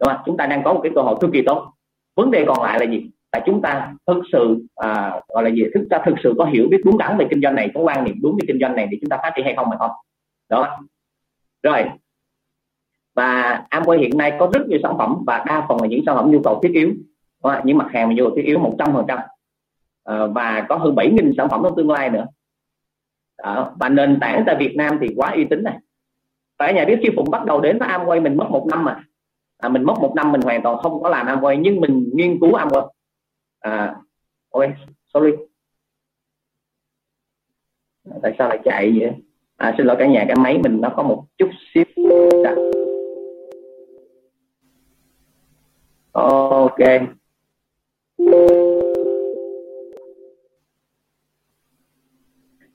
[0.00, 0.20] Đúng không?
[0.26, 1.72] chúng ta đang có một cái cơ hội cực kỳ tốt.
[2.16, 3.10] Vấn đề còn lại là gì?
[3.32, 5.64] Là chúng ta thực sự à, gọi là gì?
[5.74, 8.04] Chúng ta thực sự có hiểu biết đúng đắn về kinh doanh này có quan
[8.04, 9.90] niệm đúng về kinh doanh này để chúng ta phát triển hay không mà không?
[10.48, 10.78] Đó
[11.66, 11.84] rồi.
[13.14, 16.16] Và Amway hiện nay có rất nhiều sản phẩm và đa phần là những sản
[16.16, 16.94] phẩm nhu cầu thiết yếu.
[17.64, 19.18] Những mặt hàng mà nhu cầu thiết yếu 100 phần trăm.
[20.02, 22.26] Ờ, và có hơn 7.000 sản phẩm trong tương lai nữa.
[23.42, 23.74] Đó.
[23.80, 25.78] và nền tảng tại Việt Nam thì quá uy tín này.
[26.56, 29.04] Tại nhà biết khi Phụng bắt đầu đến với Amway mình mất một năm mà.
[29.58, 32.40] À, mình mất một năm mình hoàn toàn không có làm Amway nhưng mình nghiên
[32.40, 32.88] cứu Amway.
[33.60, 33.96] À,
[34.50, 34.64] ok
[35.14, 35.30] sorry.
[38.22, 39.12] Tại sao lại chạy vậy?
[39.56, 41.84] À, xin lỗi cả nhà cái máy mình nó có một chút xíu
[46.12, 46.78] ok.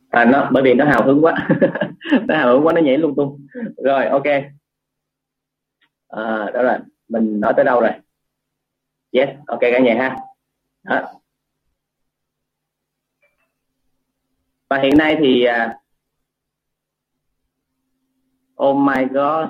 [0.10, 1.48] À, nó bởi vì nó hào hứng quá.
[2.28, 3.48] Nó hào hứng quá nó nhảy lung tung.
[3.78, 4.26] Rồi ok.
[6.08, 7.92] À, đó là mình nói tới đâu rồi?
[9.12, 10.18] Yes ok cả nhà ha.
[10.84, 11.22] Đó.
[14.70, 15.81] và hiện nay thì à,
[18.66, 19.50] oh my god.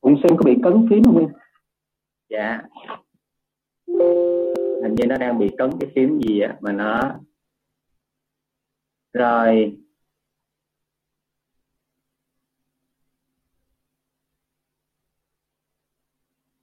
[0.00, 1.32] Cũng xem có bị cấn phím không em?
[2.28, 2.62] Dạ.
[4.82, 7.20] Hình như nó đang bị cấn cái phím gì á mà nó
[9.12, 9.76] rồi.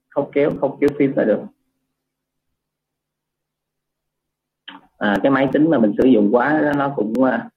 [0.09, 1.54] Không kéo không kéo phím là được
[5.05, 7.49] à, cái máy tính mà mình sử dụng quá nó cũng à,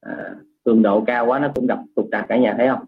[0.00, 0.34] à,
[0.64, 2.84] cường độ cao quá nó cũng gặp trục trặc cả nhà thấy không?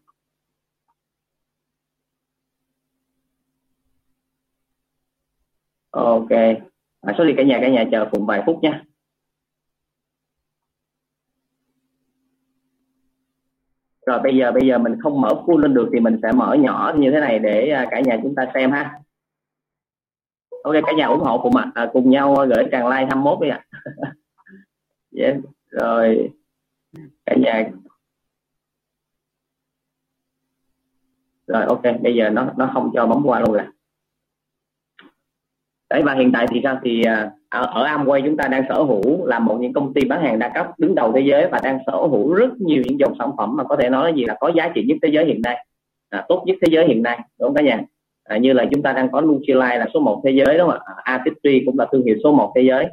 [5.91, 6.31] Ok.
[7.01, 8.83] À, sorry cả nhà cả nhà chờ phụng vài phút nha.
[14.07, 16.55] Rồi bây giờ bây giờ mình không mở full lên được thì mình sẽ mở
[16.55, 19.01] nhỏ như thế này để à, cả nhà chúng ta xem ha.
[20.63, 21.71] Ok cả nhà ủng hộ cùng ạ.
[21.75, 23.65] À, cùng nhau gửi tràng like 21 đi ạ.
[23.65, 23.68] à
[25.17, 25.37] yes.
[25.71, 26.31] rồi.
[27.27, 27.71] Cả nhà.
[31.47, 33.63] Rồi ok bây giờ nó nó không cho bấm qua luôn rồi.
[35.91, 36.81] Đấy và hiện tại thì sao?
[36.85, 40.05] Thì à, ở, ở Amway chúng ta đang sở hữu là một những công ty
[40.05, 43.01] bán hàng đa cấp đứng đầu thế giới và đang sở hữu rất nhiều những
[43.01, 45.09] dòng sản phẩm mà có thể nói là gì là có giá trị nhất thế
[45.13, 45.67] giới hiện nay
[46.11, 47.81] à, tốt nhất thế giới hiện nay đúng không cả nhà?
[48.25, 50.81] À, như là chúng ta đang có Nutrilite là số 1 thế giới đúng không
[50.87, 50.95] ạ?
[51.05, 52.87] À, Artistry cũng là thương hiệu số 1 thế giới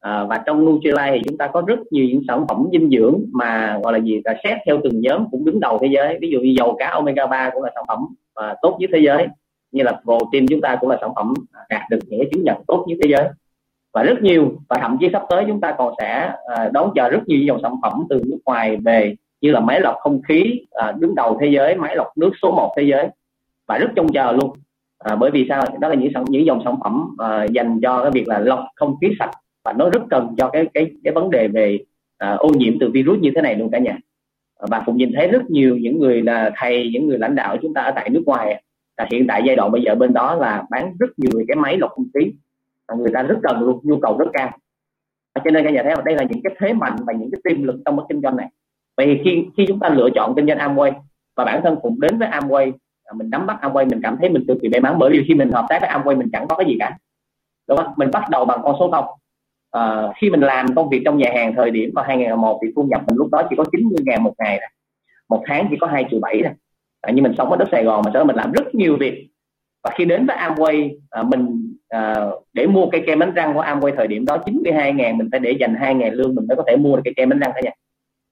[0.00, 3.20] à, và trong Nutrilite thì chúng ta có rất nhiều những sản phẩm dinh dưỡng
[3.32, 6.18] mà gọi là gì là xét theo từng nhóm cũng đứng đầu thế giới.
[6.20, 8.98] Ví dụ như dầu cá omega 3 cũng là sản phẩm à, tốt nhất thế
[9.04, 9.26] giới
[9.72, 12.56] như là protein chúng ta cũng là sản phẩm à, đạt được những chứng nhận
[12.66, 13.28] tốt nhất thế giới.
[13.92, 17.08] Và rất nhiều và thậm chí sắp tới chúng ta còn sẽ à, đón chờ
[17.08, 20.60] rất nhiều dòng sản phẩm từ nước ngoài về như là máy lọc không khí
[20.70, 23.08] à, đứng đầu thế giới máy lọc nước số 1 thế giới.
[23.66, 24.52] Và rất trông chờ luôn.
[24.98, 25.64] À, bởi vì sao?
[25.80, 28.60] Đó là những sản những dòng sản phẩm à, dành cho cái việc là lọc
[28.74, 29.30] không khí sạch
[29.68, 31.78] và nó rất cần cho cái cái cái vấn đề về
[32.24, 33.98] uh, ô nhiễm từ virus như thế này luôn cả nhà.
[34.60, 37.74] Và cũng nhìn thấy rất nhiều những người là thầy những người lãnh đạo chúng
[37.74, 38.62] ta ở tại nước ngoài
[38.96, 41.78] là hiện tại giai đoạn bây giờ bên đó là bán rất nhiều cái máy
[41.78, 42.32] lọc không khí.
[42.96, 44.58] Người ta rất cần luôn nhu cầu rất cao.
[45.44, 47.62] Cho nên cả nhà thấy đây là những cái thế mạnh và những cái tiềm
[47.62, 48.48] lực trong cái kinh doanh này.
[48.96, 50.92] Vậy khi khi chúng ta lựa chọn kinh doanh Amway
[51.36, 52.72] và bản thân cũng đến với Amway
[53.04, 55.24] à, mình nắm bắt Amway mình cảm thấy mình cực kỳ may mắn bởi vì
[55.28, 56.98] khi mình hợp tác với Amway mình chẳng có cái gì cả.
[57.68, 57.92] Đúng không?
[57.96, 59.04] Mình bắt đầu bằng con số không
[59.76, 62.82] uh, khi mình làm công việc trong nhà hàng thời điểm vào 2001 thì thu
[62.82, 64.68] nhập mình lúc đó chỉ có 90 ngàn một ngày rồi.
[65.28, 66.52] một tháng chỉ có hai triệu bảy thôi.
[67.00, 68.96] à, nhưng mình sống ở đất Sài Gòn mà sau đó mình làm rất nhiều
[68.96, 69.28] việc
[69.84, 73.62] và khi đến với Amway à, mình à, để mua cây kem bánh răng của
[73.62, 76.56] Amway thời điểm đó 92 ngàn mình phải để dành 2 ngàn lương mình mới
[76.56, 77.70] có thể mua được cây kem bánh răng cả nhà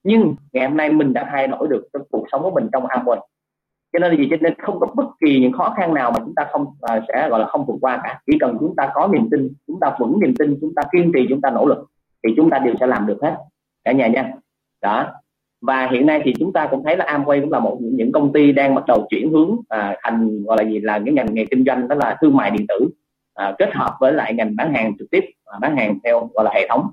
[0.04, 2.86] nhưng ngày hôm nay mình đã thay đổi được cái cuộc sống của mình trong
[2.86, 3.20] Amway
[3.92, 4.28] cho nên là gì?
[4.30, 7.04] Cho nên không có bất kỳ những khó khăn nào mà chúng ta không uh,
[7.08, 8.20] sẽ gọi là không vượt qua cả.
[8.26, 11.12] Chỉ cần chúng ta có niềm tin chúng ta vững niềm tin chúng ta kiên
[11.14, 11.86] trì chúng ta nỗ lực
[12.24, 13.36] thì chúng ta đều sẽ làm được hết.
[13.84, 14.32] Cả nhà nha.
[14.82, 15.06] Đó.
[15.60, 18.32] Và hiện nay thì chúng ta cũng thấy là Amway cũng là một những công
[18.32, 21.44] ty đang bắt đầu chuyển hướng à, thành gọi là gì là những ngành nghề
[21.44, 22.88] kinh doanh đó là thương mại điện tử
[23.34, 26.44] à, kết hợp với lại ngành bán hàng trực tiếp à, bán hàng theo gọi
[26.44, 26.90] là hệ thống.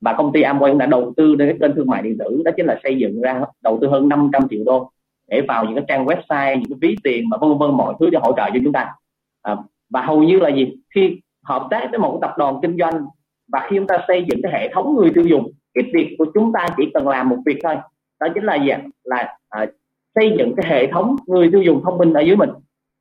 [0.00, 2.42] Và công ty Amway cũng đã đầu tư đến cái kênh thương mại điện tử
[2.44, 4.90] đó chính là xây dựng ra đầu tư hơn 500 triệu đô
[5.32, 8.10] để vào những cái trang website những cái ví tiền và vân vân mọi thứ
[8.10, 8.94] để hỗ trợ cho chúng ta.
[9.42, 9.56] À,
[9.90, 10.76] và hầu như là gì?
[10.94, 13.06] Khi hợp tác với một tập đoàn kinh doanh
[13.52, 16.26] và khi chúng ta xây dựng cái hệ thống người tiêu dùng cái việc của
[16.34, 17.76] chúng ta chỉ cần làm một việc thôi.
[18.20, 18.70] Đó chính là gì
[19.04, 19.66] là à,
[20.14, 22.50] xây dựng cái hệ thống người tiêu dùng thông minh ở dưới mình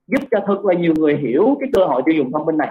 [0.08, 2.70] giúp cho thật là nhiều người hiểu cái cơ hội tiêu dùng thông minh này.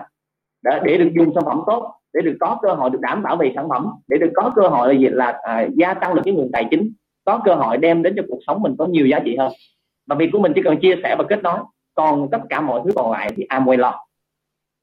[0.62, 3.36] Để, để được dùng sản phẩm tốt để được có cơ hội được đảm bảo
[3.36, 5.08] về sản phẩm để được có cơ hội là gì?
[5.08, 6.92] Là à, gia tăng được cái nguồn tài chính
[7.24, 9.52] có cơ hội đem đến cho cuộc sống mình có nhiều giá trị hơn.
[10.06, 11.58] Và việc của mình chỉ cần chia sẻ và kết nối
[11.94, 14.06] còn tất cả mọi thứ còn lại thì Amway lo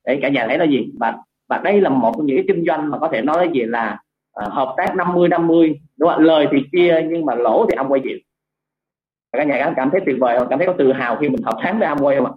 [0.06, 0.92] để cả nhà thấy là gì?
[1.00, 1.18] Và
[1.50, 3.62] và đây là một trong những cái kinh doanh mà có thể nói là gì
[3.62, 4.00] là
[4.46, 8.00] uh, hợp tác 50 50 đúng không lời thì chia nhưng mà lỗ thì Amway
[8.04, 8.18] chịu.
[9.32, 11.58] Cả nhà cảm thấy tuyệt vời không cảm thấy có tự hào khi mình hợp
[11.64, 12.34] tác với Amway không ạ?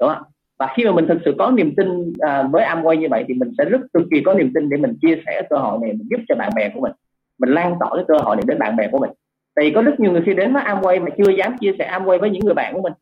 [0.00, 0.22] Đúng không
[0.58, 3.34] và khi mà mình thực sự có niềm tin uh, với Amway như vậy thì
[3.34, 5.92] mình sẽ rất cực kỳ có niềm tin để mình chia sẻ cơ hội này
[5.92, 6.92] mình giúp cho bạn bè của mình
[7.38, 9.10] mình lan tỏa cái cơ hội này đến bạn bè của mình.
[9.60, 12.18] Thì có rất nhiều người khi đến với Amway mà chưa dám chia sẻ Amway
[12.18, 12.92] với những người bạn của mình.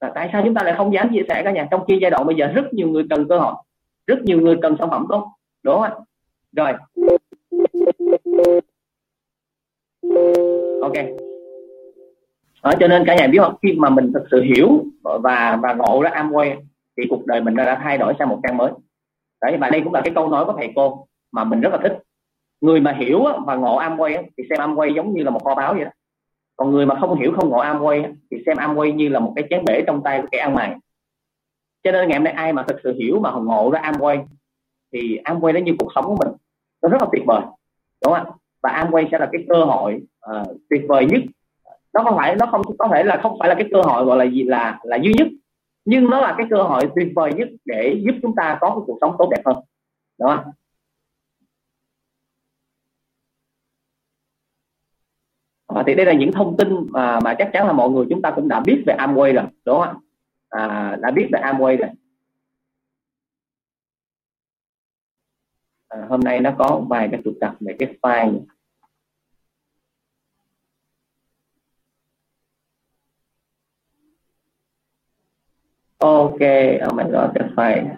[0.00, 1.68] Là tại sao chúng ta lại không dám chia sẻ cả nhà?
[1.70, 3.54] Trong khi giai đoạn bây giờ rất nhiều người cần cơ hội
[4.06, 5.28] rất nhiều người cần sản phẩm tốt.
[5.62, 5.92] Đúng không ạ?
[6.56, 6.72] Rồi.
[10.82, 10.92] Ok.
[12.62, 13.54] Đó, cho nên cả nhà biết không?
[13.62, 16.56] Khi mà mình thực sự hiểu và và ngộ ra Amway
[16.96, 18.72] thì cuộc đời mình đã thay đổi sang một trang mới.
[19.42, 21.78] Đấy và đây cũng là cái câu nói của thầy cô mà mình rất là
[21.82, 21.98] thích
[22.60, 25.74] người mà hiểu và ngộ Amway thì xem Amway giống như là một kho báu
[25.74, 25.90] vậy đó.
[26.56, 29.44] Còn người mà không hiểu không ngộ Amway thì xem Amway như là một cái
[29.50, 30.76] chén bể trong tay của kẻ ăn mày.
[31.82, 34.24] Cho nên ngày hôm nay ai mà thực sự hiểu mà ngộ ra Amway
[34.92, 36.34] thì Amway nó như cuộc sống của mình.
[36.82, 37.40] Nó rất là tuyệt vời
[38.04, 38.26] đúng không
[38.62, 41.20] và Amway sẽ là cái cơ hội uh, tuyệt vời nhất.
[41.92, 44.18] Nó không phải nó không có thể là không phải là cái cơ hội gọi
[44.18, 45.28] là gì là là duy nhất
[45.84, 48.80] nhưng nó là cái cơ hội tuyệt vời nhất để giúp chúng ta có cái
[48.86, 49.56] cuộc sống tốt đẹp hơn
[50.20, 50.52] đúng không
[55.74, 58.22] à, thì đây là những thông tin mà, mà chắc chắn là mọi người chúng
[58.22, 59.96] ta cũng đã biết về Amway rồi đúng không
[60.48, 61.90] à, đã biết về Amway rồi.
[65.88, 68.40] À, hôm nay nó có vài cái trục trặc về cái file.
[75.98, 76.40] Ok
[76.88, 77.96] oh my god cái file.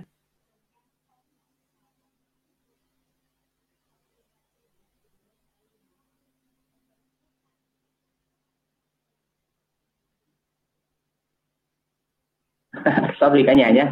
[13.20, 13.86] sorry cả nhà nhé.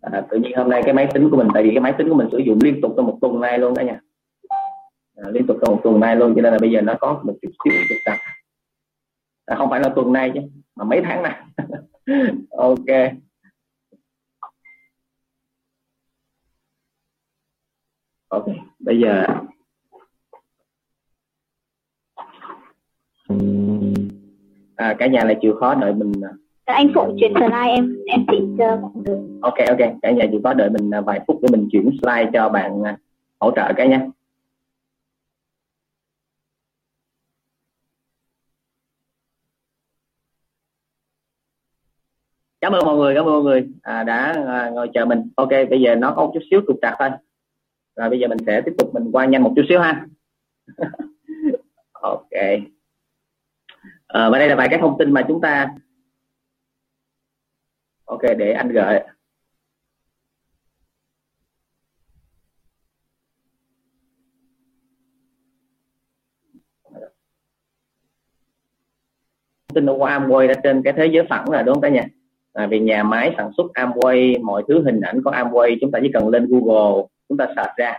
[0.00, 2.08] À, tự nhiên hôm nay cái máy tính của mình tại vì cái máy tính
[2.08, 4.00] của mình sử dụng liên tục trong một tuần nay luôn cả nhà.
[5.16, 7.20] À, liên tục trong một tuần nay luôn cho nên là bây giờ nó có
[7.24, 8.18] một chút xíu trục trặc
[9.46, 10.40] à, không phải là tuần nay chứ
[10.76, 11.42] mà mấy tháng nay.
[12.50, 12.86] Ok.
[18.28, 18.46] Ok
[18.82, 19.24] bây giờ
[24.76, 26.32] à, cả nhà lại chịu khó đợi mình à,
[26.74, 28.78] anh phụ chuyển slide em em chỉ cho
[29.42, 29.78] ok ok.
[30.02, 32.82] Cả nhà chỉ có đợi mình à, vài phút để mình chuyển slide cho bạn
[32.82, 32.96] à,
[33.40, 34.06] hỗ trợ cái nha
[42.60, 45.30] cảm ơn mọi người cảm ơn mọi người à, đã à, ngồi chờ mình.
[45.36, 47.10] Ok bây giờ nó có một chút xíu trục trặc thôi.
[47.96, 50.06] Rồi bây giờ mình sẽ tiếp tục mình qua nhanh một chút xíu ha.
[51.92, 52.30] Ok.
[54.06, 55.68] À, và đây là vài cái thông tin mà chúng ta
[58.04, 59.02] ok để anh gợi.
[69.74, 72.04] Tin của Amway đã trên cái thế giới phẳng rồi đúng không cả nhà?
[72.52, 75.98] À, vì nhà máy sản xuất Amway mọi thứ hình ảnh của Amway chúng ta
[76.02, 77.98] chỉ cần lên Google chúng ta search ra.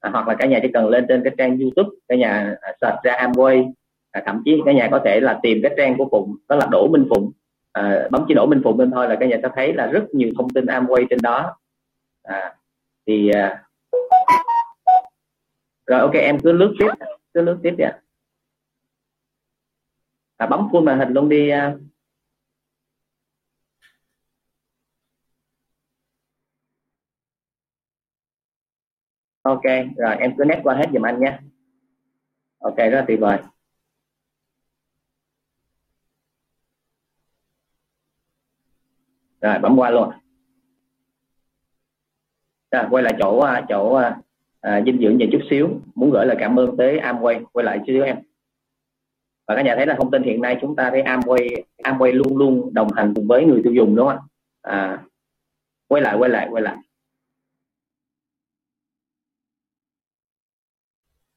[0.00, 2.72] À, hoặc là cả nhà chỉ cần lên trên cái trang YouTube cả nhà à,
[2.80, 3.72] search ra Amway.
[4.10, 6.66] À, thậm chí cả nhà có thể là tìm cái trang của Phụng đó là
[6.70, 7.32] Đỗ Minh Phụng
[7.74, 10.04] à, bấm chế độ minh phụng bên thôi là các nhà sẽ thấy là rất
[10.12, 11.56] nhiều thông tin Amway trên đó.
[12.22, 12.54] À,
[13.06, 13.64] thì à,
[15.86, 16.90] rồi ok em cứ lướt tiếp
[17.34, 18.00] cứ lướt tiếp đi ạ.
[20.36, 21.74] À, bấm full màn hình luôn đi à.
[29.42, 29.62] ok
[29.96, 31.38] rồi em cứ nét qua hết giùm anh nhé.
[32.58, 33.38] Ok rất là tuyệt vời.
[39.44, 40.10] Rồi bấm qua luôn.
[42.70, 44.16] Rồi quay lại chỗ à, chỗ à,
[44.60, 45.68] à, dinh dưỡng về chút xíu.
[45.94, 47.44] Muốn gửi lời cảm ơn tới Amway.
[47.52, 48.16] Quay lại chút xíu em.
[49.46, 52.36] Và các nhà thấy là thông tin hiện nay chúng ta thấy Amway Amway luôn
[52.36, 54.22] luôn đồng hành cùng với người tiêu dùng đúng không ạ?
[54.62, 55.02] À,
[55.88, 56.76] quay lại quay lại quay lại.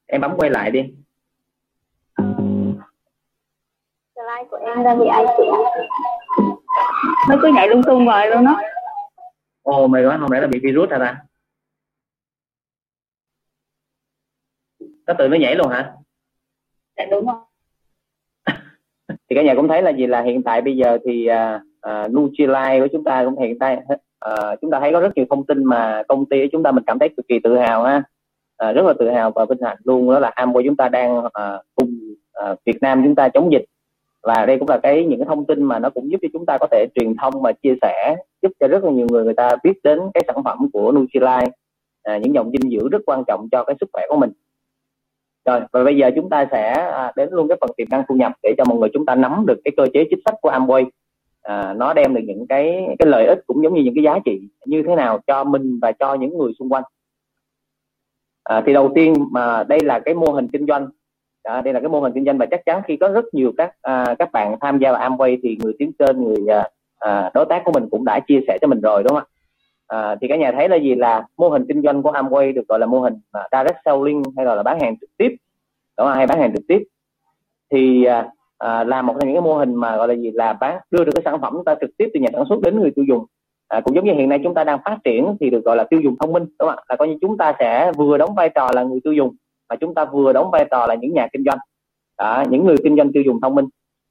[0.06, 0.80] Em bấm quay lại đi.
[4.14, 5.44] Slide của em đang bị ai chị
[7.28, 8.60] nó cứ nhảy lung tung rồi luôn đó
[9.62, 11.16] ồ mày nói không lẽ là bị virus hả ta?
[15.06, 15.92] Nó tự nó nhảy luôn hả?
[16.96, 17.36] Dạ đúng rồi.
[19.08, 22.12] Thì cả nhà cũng thấy là gì là hiện tại bây giờ thì uh, uh,
[22.12, 23.80] Nutrilite của chúng ta cũng hiện tại
[24.30, 26.72] uh, chúng ta thấy có rất nhiều thông tin mà công ty của chúng ta
[26.72, 28.02] mình cảm thấy cực kỳ tự hào ha.
[28.68, 30.10] Uh, rất là tự hào và vinh hạnh luôn.
[30.14, 31.32] Đó là Amway chúng ta đang uh,
[31.74, 31.90] cùng
[32.50, 33.64] uh, Việt Nam chúng ta chống dịch
[34.22, 36.46] và đây cũng là cái những cái thông tin mà nó cũng giúp cho chúng
[36.46, 39.34] ta có thể truyền thông và chia sẻ giúp cho rất là nhiều người người
[39.34, 41.50] ta biết đến cái sản phẩm của Nutrilite
[42.02, 44.30] à, những dòng dinh dưỡng rất quan trọng cho cái sức khỏe của mình.
[45.44, 48.14] Rồi và bây giờ chúng ta sẽ à, đến luôn cái phần tiềm năng thu
[48.14, 50.50] nhập để cho mọi người chúng ta nắm được cái cơ chế chính sách của
[50.50, 50.84] Amway.
[51.42, 54.18] À, nó đem được những cái cái lợi ích cũng giống như những cái giá
[54.24, 56.82] trị như thế nào cho mình và cho những người xung quanh.
[58.44, 60.88] À, thì đầu tiên mà đây là cái mô hình kinh doanh
[61.42, 63.52] à, đây là cái mô hình kinh doanh và chắc chắn khi có rất nhiều
[63.58, 67.30] các à, các bạn tham gia vào Amway thì người tiến trên người à, à,
[67.34, 69.26] đối tác của mình cũng đã chia sẻ cho mình rồi đúng không ạ?
[69.86, 70.94] À, thì cả nhà thấy là gì?
[70.94, 74.22] Là mô hình kinh doanh của Amway được gọi là mô hình à, direct selling
[74.36, 75.28] hay là, là bán hàng trực tiếp
[75.98, 76.82] đúng không hay bán hàng trực tiếp.
[77.70, 80.30] Thì à, à, là một trong những cái mô hình mà gọi là gì?
[80.30, 82.80] Là bán đưa được cái sản phẩm ta trực tiếp từ nhà sản xuất đến
[82.80, 83.24] người tiêu dùng.
[83.68, 85.84] À, cũng giống như hiện nay chúng ta đang phát triển thì được gọi là
[85.84, 86.84] tiêu dùng thông minh đúng không ạ?
[86.88, 89.34] Là coi như chúng ta sẽ vừa đóng vai trò là người tiêu dùng
[89.70, 91.58] mà chúng ta vừa đóng vai trò là những nhà kinh doanh.
[92.18, 93.66] Đó, những người kinh doanh tiêu dùng thông minh.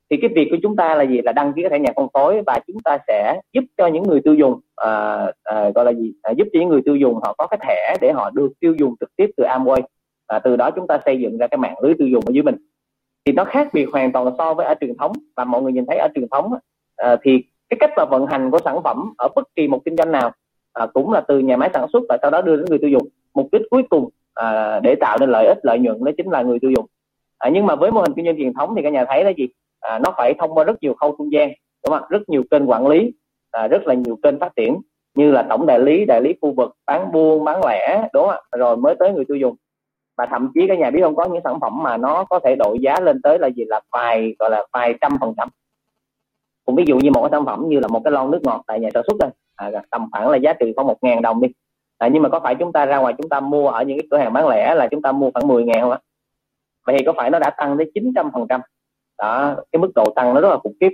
[0.10, 1.22] Thì cái việc của chúng ta là gì?
[1.22, 4.04] Là đăng ký cái thẻ nhà phân phối và chúng ta sẽ giúp cho những
[4.04, 6.14] người tiêu dùng à, à, gọi là gì?
[6.22, 8.74] À, giúp cho những người tiêu dùng họ có cái thẻ để họ được tiêu
[8.80, 9.82] dùng trực tiếp từ Amway.
[10.28, 12.44] À, từ đó chúng ta xây dựng ra cái mạng lưới tiêu dùng ở dưới
[12.44, 12.56] mình.
[13.26, 15.12] Thì nó khác biệt hoàn toàn so với ở truyền thống.
[15.36, 16.54] Và mọi người nhìn thấy ở truyền thống
[16.96, 19.96] à, thì cái cách mà vận hành của sản phẩm ở bất kỳ một kinh
[19.98, 20.32] doanh nào
[20.74, 22.90] à, cũng là từ nhà máy sản xuất và sau đó đưa đến người tiêu
[22.90, 23.08] dùng.
[23.34, 26.42] Mục đích cuối cùng à, để tạo nên lợi ích lợi nhuận đó chính là
[26.42, 26.86] người tiêu dùng.
[27.38, 29.32] À, nhưng mà với mô hình kinh doanh truyền thống thì các nhà thấy là
[29.38, 29.48] gì
[29.80, 31.52] à, nó phải thông qua rất nhiều khâu trung gian
[31.86, 33.12] đúng không rất nhiều kênh quản lý
[33.52, 34.78] à, rất là nhiều kênh phát triển
[35.16, 38.44] như là tổng đại lý đại lý khu vực bán buôn bán lẻ đúng không
[38.58, 39.56] rồi mới tới người tiêu dùng.
[40.18, 42.56] Và thậm chí các nhà biết không có những sản phẩm mà nó có thể
[42.56, 43.64] đội giá lên tới là gì?
[43.68, 45.50] Là vài gọi là vài trăm phần trăm.
[46.66, 48.64] Cũng ví dụ như một cái sản phẩm như là một cái lon nước ngọt
[48.68, 49.30] tại nhà sản xuất đây.
[49.56, 51.48] À, tầm khoảng là giá trị khoảng một ngàn đồng đi
[51.98, 54.08] à, nhưng mà có phải chúng ta ra ngoài chúng ta mua ở những cái
[54.12, 56.00] cửa hàng bán lẻ là chúng ta mua khoảng 10 ngàn không ạ?
[56.86, 58.62] Vậy thì có phải nó đã tăng tới 900 phần trăm?
[59.18, 60.90] Đó cái mức độ tăng nó rất là khủng khiếp.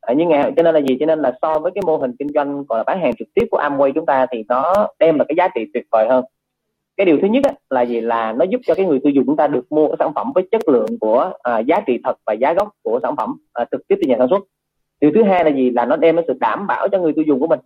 [0.00, 0.96] À, nhưng ngày cho nên là gì?
[1.00, 3.28] Cho nên là so với cái mô hình kinh doanh gọi là bán hàng trực
[3.34, 6.24] tiếp của Amway chúng ta thì nó đem là cái giá trị tuyệt vời hơn.
[6.96, 8.00] Cái điều thứ nhất á, là gì?
[8.00, 10.32] Là nó giúp cho cái người tiêu dùng chúng ta được mua cái sản phẩm
[10.34, 13.64] với chất lượng của à, giá trị thật và giá gốc của sản phẩm à,
[13.70, 14.44] trực tiếp từ nhà sản xuất.
[15.00, 15.70] Điều thứ hai là gì?
[15.70, 17.60] Là nó đem cái sự đảm bảo cho người tiêu dùng của mình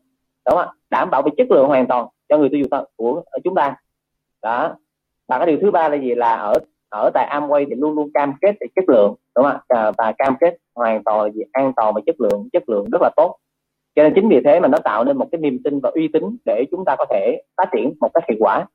[0.49, 3.55] đúng không đảm bảo về chất lượng hoàn toàn cho người tiêu dùng của chúng
[3.55, 3.77] ta.
[4.43, 4.77] Đó.
[5.29, 6.15] Và cái điều thứ ba là gì?
[6.15, 6.53] Là ở
[6.91, 9.93] ở tại Amway thì luôn luôn cam kết về chất lượng đúng không ạ?
[9.99, 13.03] Và cam kết hoàn toàn là gì an toàn và chất lượng chất lượng rất
[13.03, 13.37] là tốt.
[13.95, 16.09] Cho nên chính vì thế mà nó tạo nên một cái niềm tin và uy
[16.09, 18.67] tín để chúng ta có thể phát triển một cách hiệu quả.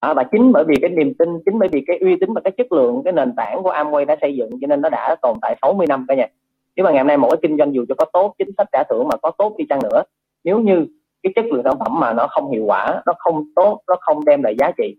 [0.00, 2.40] À, và chính bởi vì cái niềm tin chính bởi vì cái uy tín và
[2.44, 5.16] cái chất lượng cái nền tảng của Amway đã xây dựng cho nên nó đã
[5.22, 6.26] tồn tại 60 năm cả nhà.
[6.76, 8.66] Nếu mà ngày hôm nay một cái kinh doanh dù cho có tốt chính sách
[8.72, 10.02] trả thưởng mà có tốt đi chăng nữa
[10.44, 10.86] nếu như
[11.22, 14.24] cái chất lượng sản phẩm mà nó không hiệu quả nó không tốt nó không
[14.24, 14.96] đem lại giá trị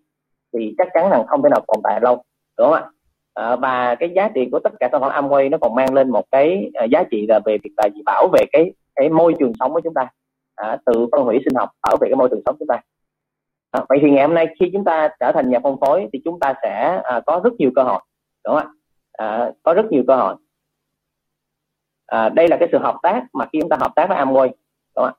[0.54, 2.24] thì chắc chắn rằng không thể nào tồn tại lâu
[2.57, 2.86] đúng không ạ?
[3.34, 6.09] À, và cái giá trị của tất cả sản phẩm Amway nó còn mang lên
[6.09, 8.01] một cái à, giá trị là về việc là gì?
[8.05, 10.07] Bảo vệ cái cái môi trường sống của chúng ta.
[10.55, 12.82] À, tự phân hủy sinh học bảo vệ cái môi trường sống của chúng ta.
[13.72, 16.22] À, vậy thì ngày hôm nay khi chúng ta trở thành nhà phân phối thì
[16.26, 18.01] chúng ta sẽ à, có rất nhiều cơ hội
[18.45, 18.74] đúng không ạ?
[19.11, 20.36] À, có rất nhiều cơ hội.
[22.05, 24.47] À, đây là cái sự hợp tác mà khi chúng ta hợp tác với Amway
[24.47, 24.55] đúng
[24.95, 25.13] không ạ?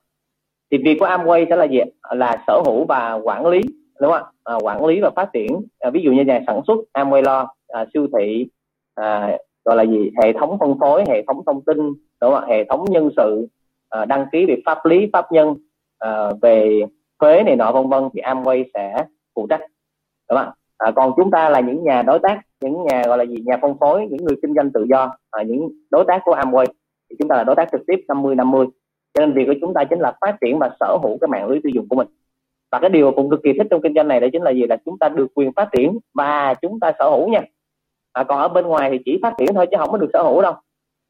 [0.70, 1.78] Thì việc của Amway sẽ là gì
[2.10, 3.60] là sở hữu và quản lý
[4.00, 4.24] đúng không ạ?
[4.44, 7.48] À, quản lý và phát triển à, ví dụ như nhà sản xuất Amway lo
[7.68, 8.48] à, siêu thị
[8.94, 10.10] à, gọi là gì?
[10.22, 11.76] Hệ thống phân phối hệ thống thông tin
[12.20, 12.46] đúng không ạ?
[12.48, 13.46] Hệ thống nhân sự
[13.88, 15.54] à, đăng ký về pháp lý pháp nhân
[15.98, 16.82] à, về
[17.20, 19.04] thuế này nọ vân vân thì Amway sẽ
[19.34, 19.60] phụ trách
[20.30, 20.52] đúng không ạ?
[20.78, 23.36] À, còn chúng ta là những nhà đối tác những nhà gọi là gì?
[23.46, 26.66] Nhà phân phối những người kinh doanh tự do à, những đối tác của Amway.
[27.10, 28.66] Thì chúng ta là đối tác trực tiếp 50 50
[29.14, 31.48] cho nên việc của chúng ta chính là phát triển và sở hữu cái mạng
[31.48, 32.08] lưới tiêu dùng của mình.
[32.72, 34.66] Và cái điều cũng cực kỳ thích trong kinh doanh này đó chính là gì?
[34.66, 37.42] Là chúng ta được quyền phát triển và chúng ta sở hữu nha.
[38.12, 40.22] À, còn ở bên ngoài thì chỉ phát triển thôi chứ không có được sở
[40.22, 40.54] hữu đâu.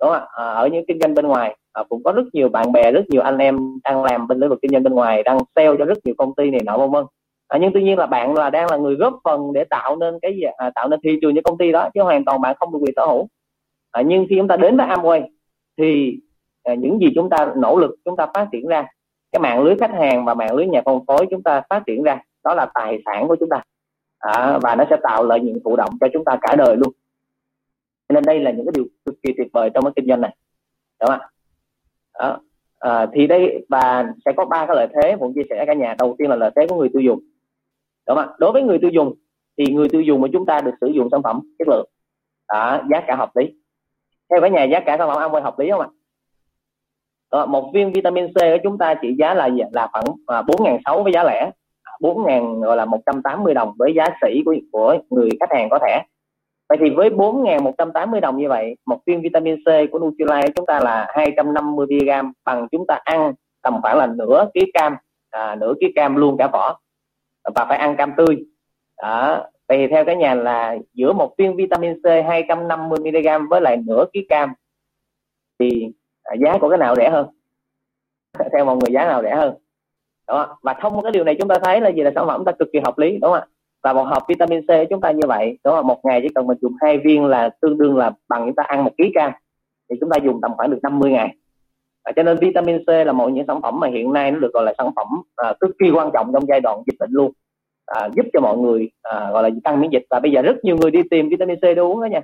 [0.01, 2.73] Đúng không à, ở những kinh doanh bên ngoài à, cũng có rất nhiều bạn
[2.73, 5.39] bè rất nhiều anh em đang làm bên lĩnh vực kinh doanh bên ngoài đang
[5.57, 7.05] sale cho rất nhiều công ty này nọ vân vân.
[7.49, 10.19] À, nhưng tuy nhiên là bạn là đang là người góp phần để tạo nên
[10.23, 12.57] cái gì à, tạo nên thị trường cho công ty đó chứ hoàn toàn bạn
[12.61, 13.29] không được quyền sở hữu.
[13.91, 15.23] À, nhưng khi chúng ta đến với Amway
[15.79, 16.19] thì
[16.63, 18.87] à, những gì chúng ta nỗ lực chúng ta phát triển ra
[19.33, 22.03] cái mạng lưới khách hàng và mạng lưới nhà phân phối chúng ta phát triển
[22.03, 23.63] ra đó là tài sản của chúng ta.
[24.19, 26.93] À, và nó sẽ tạo lợi nhuận thụ động cho chúng ta cả đời luôn.
[28.09, 30.37] Nên đây là những cái điều cực kỳ tuyệt vời trong cái kinh doanh này.
[31.01, 31.21] Đúng không
[32.13, 32.39] ạ?
[32.79, 35.95] À, thì đây và sẽ có ba cái lợi thế ผม chia sẻ cả nhà.
[35.99, 37.21] Đầu tiên là lợi thế của người tiêu dùng.
[38.07, 38.35] Đúng không ạ?
[38.39, 39.15] Đối với người tiêu dùng
[39.59, 41.89] thì người tiêu dùng của chúng ta được sử dụng sản phẩm chất lượng
[42.47, 43.45] à, giá cả hợp lý.
[44.31, 45.89] Theo cả nhà giá cả sản phẩm ăn quay hợp lý không ạ?
[47.33, 50.63] Đó, một viên vitamin C của chúng ta trị giá là là khoảng à, bốn
[50.65, 51.51] ngàn sáu với giá lẻ.
[52.01, 55.79] bốn ngàn gọi là 180 đồng với giá sỉ của của người khách hàng có
[55.79, 56.03] thẻ.
[56.69, 60.81] Vậy thì với 4.180 đồng như vậy một viên vitamin C của Nutrilite chúng ta
[60.81, 64.97] là 250 mg bằng chúng ta ăn tầm khoảng là nửa ký cam
[65.31, 66.79] à, nửa ký cam luôn cả vỏ.
[67.55, 68.45] Và phải ăn cam tươi.
[69.03, 69.45] Đó.
[69.69, 73.77] vậy thì theo cái nhà là giữa một viên vitamin C 250 mg với lại
[73.87, 74.53] nửa ký cam
[75.59, 75.93] thì
[76.31, 77.27] à, giá của cái nào rẻ hơn?
[78.53, 79.55] Theo mọi người giá nào rẻ hơn?
[80.27, 82.45] Đó và thông qua cái điều này chúng ta thấy là gì là sản phẩm
[82.45, 83.47] ta cực kỳ hợp lý đúng không ạ?
[83.83, 86.47] Và một hộp vitamin C chúng ta như vậy đúng không một ngày chỉ cần
[86.47, 89.41] mình dùng hai viên là tương đương là bằng chúng ta ăn một ký ca
[89.91, 91.37] thì chúng ta dùng tầm khoảng được 50 ngày.
[92.03, 94.53] À, cho nên vitamin C là một những sản phẩm mà hiện nay nó được
[94.53, 95.07] gọi là sản phẩm
[95.37, 97.33] à, cực kỳ quan trọng trong giai đoạn dịch bệnh luôn.
[97.87, 100.03] À, giúp cho mọi người à, gọi là tăng miễn dịch.
[100.11, 102.21] Và bây giờ rất nhiều người đi tìm vitamin C để uống đó nha.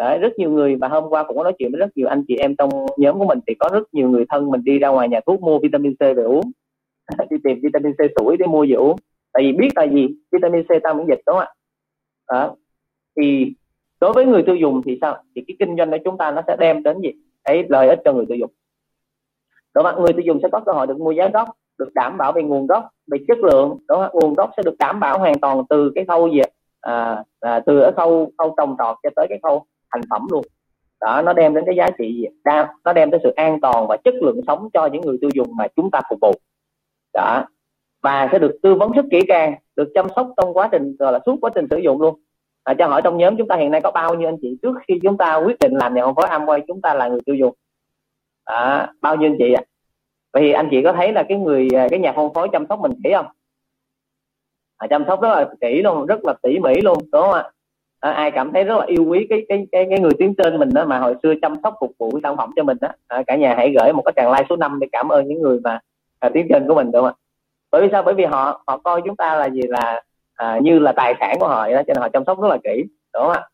[0.00, 2.24] Đấy, rất nhiều người và hôm qua cũng có nói chuyện với rất nhiều anh
[2.28, 4.88] chị em trong nhóm của mình thì có rất nhiều người thân mình đi ra
[4.88, 6.50] ngoài nhà thuốc mua vitamin C về uống.
[7.30, 8.96] Đi tìm vitamin C tuổi để mua về uống.
[9.32, 10.08] Tại vì biết tại gì?
[10.32, 11.54] Vitamin C tăng miễn dịch đúng không ạ?
[12.30, 12.56] Đó.
[13.16, 13.52] thì
[14.00, 15.22] đối với người tiêu dùng thì sao?
[15.36, 17.12] Thì cái kinh doanh của chúng ta nó sẽ đem đến gì?
[17.42, 18.50] Ấy lợi ích cho người tiêu dùng.
[19.74, 21.48] Đó mà người tiêu dùng sẽ có cơ hội được mua giá gốc
[21.78, 25.00] được đảm bảo về nguồn gốc về chất lượng đó nguồn gốc sẽ được đảm
[25.00, 26.40] bảo hoàn toàn từ cái khâu gì
[26.80, 30.44] à, à, từ ở khâu khâu trồng trọt cho tới cái khâu thành phẩm luôn.
[31.00, 33.86] Đó nó đem đến cái giá trị gì đa nó đem tới sự an toàn
[33.88, 36.32] và chất lượng sống cho những người tiêu dùng mà chúng ta phục vụ.
[37.12, 37.44] Đó.
[38.02, 41.12] Và sẽ được tư vấn rất kỹ càng được chăm sóc trong quá trình gọi
[41.12, 42.20] là suốt quá trình sử dụng luôn.
[42.64, 44.58] À, cho hỏi trong nhóm chúng ta hiện nay có bao nhiêu anh chị?
[44.62, 47.20] Trước khi chúng ta quyết định làm nhà phân phối Amway chúng ta là người
[47.26, 47.54] tiêu dùng.
[48.44, 49.62] À, bao nhiêu anh chị ạ?
[49.62, 49.68] À?
[50.32, 52.66] vậy thì anh chị có thấy là cái người à, cái nhà phân phối chăm
[52.68, 53.26] sóc mình kỹ không?
[54.76, 57.50] À, chăm sóc rất là kỹ luôn rất là tỉ mỉ luôn đúng không ạ?
[58.00, 60.58] À, ai cảm thấy rất là yêu quý cái cái cái, cái người tiến trên
[60.58, 63.22] mình đó mà hồi xưa chăm sóc phục vụ sản phẩm cho mình đó à,
[63.26, 65.60] cả nhà hãy gửi một cái tràng like số 5 để cảm ơn những người
[65.64, 65.78] mà
[66.18, 67.20] à, tiến trên của mình đúng không ạ?
[67.70, 68.02] Bởi vì sao?
[68.02, 69.60] Bởi vì họ họ coi chúng ta là gì?
[69.68, 70.02] Là
[70.34, 72.48] à, như là tài sản của họ vậy đó cho nên họ chăm sóc rất
[72.48, 72.84] là kỹ
[73.14, 73.48] đúng không ạ?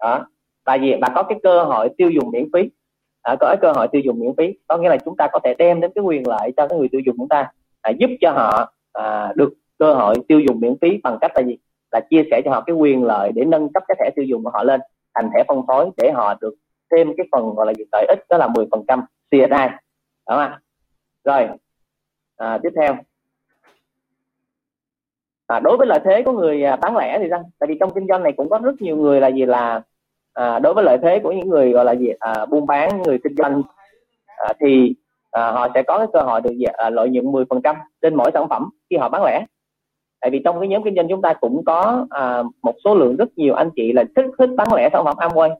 [0.00, 0.26] Đó.
[0.64, 2.70] Tại vì và có cái cơ hội tiêu dùng miễn phí.
[3.22, 4.54] À, có cái cơ hội tiêu dùng miễn phí.
[4.66, 6.88] Có nghĩa là chúng ta có thể đem đến cái quyền lợi cho cái người
[6.88, 7.50] tiêu dùng chúng ta
[7.82, 11.42] à, giúp cho họ à, được cơ hội tiêu dùng miễn phí bằng cách là
[11.42, 11.56] gì?
[11.94, 14.44] Là chia sẻ cho họ cái quyền lợi để nâng cấp cái thẻ tiêu dùng
[14.44, 14.80] của họ lên
[15.14, 16.54] thành thẻ phân phối để họ được
[16.90, 19.48] thêm cái phần gọi là gì lợi ích đó là 10% CSI đúng
[20.26, 20.60] không ạ?
[21.24, 21.48] Rồi
[22.36, 22.96] à, tiếp theo.
[25.46, 27.50] À, đối với lợi thế của người à, bán lẻ thì sao?
[27.58, 29.82] Tại vì trong kinh doanh này cũng có rất nhiều người là gì là
[30.32, 33.18] à, đối với lợi thế của những người gọi là gì à, buôn bán người
[33.24, 33.62] kinh doanh
[34.36, 34.94] à, thì
[35.30, 38.48] à, họ sẽ có cái cơ hội được à, lợi nhuận 10% trên mỗi sản
[38.48, 39.44] phẩm khi họ bán lẻ
[40.20, 43.16] tại vì trong cái nhóm kinh doanh chúng ta cũng có à, một số lượng
[43.16, 45.54] rất nhiều anh chị là thích thích bán lẻ sản phẩm Amway.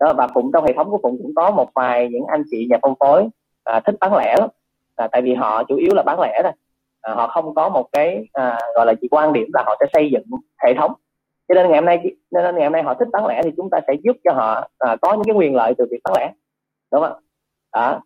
[0.00, 2.66] Đó và cũng trong hệ thống của phụng cũng có một vài những anh chị
[2.70, 3.28] nhà phân phối
[3.64, 4.48] à, thích bán lẻ lắm.
[4.96, 6.52] À, tại vì họ chủ yếu là bán lẻ thôi.
[7.00, 9.86] À, họ không có một cái à, gọi là chỉ quan điểm là họ sẽ
[9.92, 10.24] xây dựng
[10.64, 10.92] hệ thống.
[11.48, 11.98] Cho nên ngày hôm nay
[12.30, 14.68] nên ngày hôm nay họ thích bán lẻ thì chúng ta sẽ giúp cho họ
[14.78, 16.32] à, có những cái quyền lợi từ việc bán lẻ.
[16.92, 17.18] Đúng không
[17.72, 18.00] đó.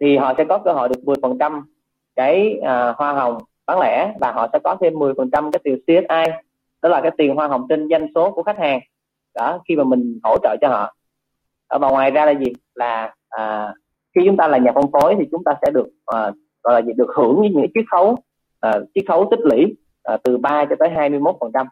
[0.00, 1.62] Thì họ sẽ có cơ hội được 10%
[2.16, 3.38] cái à, hoa hồng
[3.70, 6.32] bán lẻ và họ sẽ có thêm 10% cái tiền CSI
[6.82, 8.80] đó là cái tiền hoa hồng trên doanh số của khách hàng
[9.34, 10.94] đó khi mà mình hỗ trợ cho họ.
[11.68, 12.52] Ờ, và ngoài ra là gì?
[12.74, 13.74] Là à,
[14.14, 16.86] khi chúng ta là nhà phân phối thì chúng ta sẽ được à, gọi là
[16.86, 16.92] gì?
[16.96, 18.16] Được hưởng những chiết khấu
[18.60, 21.66] à, chiết khấu tích lũy à, từ 3 cho tới 21 phần trăm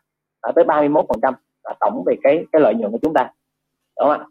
[0.48, 1.34] uh, tới 31 phần trăm
[1.80, 3.30] tổng về cái cái lợi nhuận của chúng ta.
[4.00, 4.26] Đúng không ạ?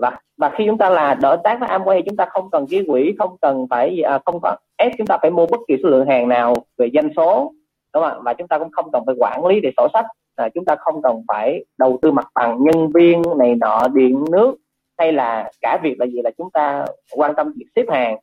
[0.00, 2.84] Và và khi chúng ta là đối tác với Amway chúng ta không cần ký
[2.86, 5.88] quỹ không cần phải à, không cần ép chúng ta phải mua bất kỳ số
[5.88, 7.52] lượng hàng nào về doanh số
[7.94, 10.48] đúng không và chúng ta cũng không cần phải quản lý để sổ sách à,
[10.54, 14.56] chúng ta không cần phải đầu tư mặt bằng nhân viên này nọ điện nước
[14.98, 16.84] hay là cả việc là gì là chúng ta
[17.16, 18.16] quan tâm việc xếp hàng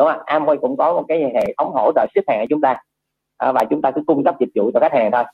[0.00, 2.60] đúng không Amway cũng có một cái hệ thống hỗ trợ xếp hàng cho chúng
[2.60, 2.76] ta.
[3.36, 5.24] À, và chúng ta cứ cung cấp dịch vụ cho khách hàng thôi.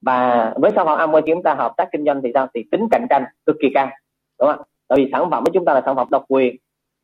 [0.00, 2.46] Và với sản phẩm Amway chúng ta hợp tác kinh doanh thì sao?
[2.54, 3.90] Thì tính cạnh tranh cực kỳ cao
[4.40, 4.66] đúng không?
[4.88, 6.56] Tại vì sản phẩm của chúng ta là sản phẩm độc quyền.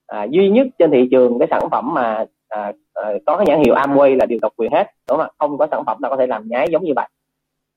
[0.06, 3.62] À, duy nhất trên thị trường cái sản phẩm mà à, à, có cái nhãn
[3.64, 6.16] hiệu Amway là điều độc quyền hết đúng không không có sản phẩm nào có
[6.16, 7.08] thể làm nhái giống như vậy.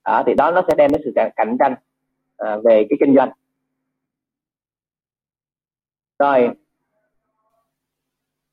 [0.03, 1.75] À, thì đó nó sẽ đem đến sự cạnh tranh
[2.37, 3.29] à, về cái kinh doanh.
[6.19, 6.49] Rồi.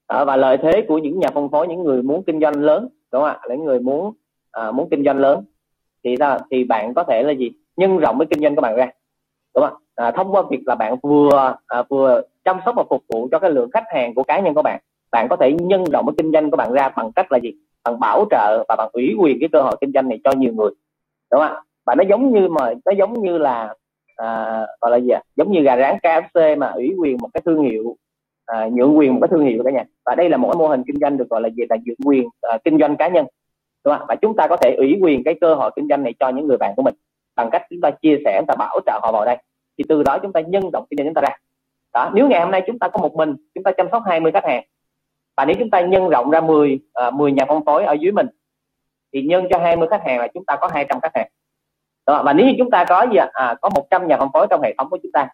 [0.06, 2.88] À, và lợi thế của những nhà phân phối những người muốn kinh doanh lớn
[3.12, 3.40] đúng không ạ?
[3.48, 4.14] Những người muốn
[4.50, 5.44] à, muốn kinh doanh lớn.
[6.04, 7.52] Thì sao thì bạn có thể là gì?
[7.76, 8.90] Nhân rộng cái kinh doanh của bạn ra
[9.54, 13.02] đúng không à, thông qua việc là bạn vừa à, vừa chăm sóc và phục
[13.08, 14.80] vụ cho cái lượng khách hàng của cá nhân của bạn
[15.12, 17.52] bạn có thể nhân rộng cái kinh doanh của bạn ra bằng cách là gì?
[17.84, 20.52] Bằng bảo trợ và bằng ủy quyền cái cơ hội kinh doanh này cho nhiều
[20.52, 20.70] người
[21.32, 21.60] đúng không ạ?
[21.86, 23.74] Và nó giống như mà nó giống như là
[24.16, 25.22] à, gọi là gì à?
[25.36, 27.96] giống như gà rán KFC mà ủy quyền một cái thương hiệu
[28.46, 30.68] à, nhượng quyền một cái thương hiệu cả nhà và đây là một cái mô
[30.68, 31.62] hình kinh doanh được gọi là gì?
[31.68, 33.26] Là nhượng quyền à, kinh doanh cá nhân
[33.84, 34.06] đúng không?
[34.08, 36.46] và chúng ta có thể ủy quyền cái cơ hội kinh doanh này cho những
[36.46, 36.94] người bạn của mình
[37.36, 39.36] bằng cách chúng ta chia sẻ chúng ta bảo trợ họ vào đây
[39.78, 41.36] thì từ đó chúng ta nhân rộng kinh doanh chúng ta ra.
[41.92, 44.32] Đó nếu ngày hôm nay chúng ta có một mình chúng ta chăm sóc 20
[44.32, 44.64] khách hàng
[45.36, 48.12] và nếu chúng ta nhân rộng ra 10 uh, 10 nhà phân phối ở dưới
[48.12, 48.26] mình
[49.12, 51.28] thì nhân cho 20 khách hàng là chúng ta có 200 khách hàng.
[52.06, 52.22] Đó.
[52.22, 54.74] và nếu như chúng ta có gì à, có 100 nhà phân phối trong hệ
[54.78, 55.28] thống của chúng ta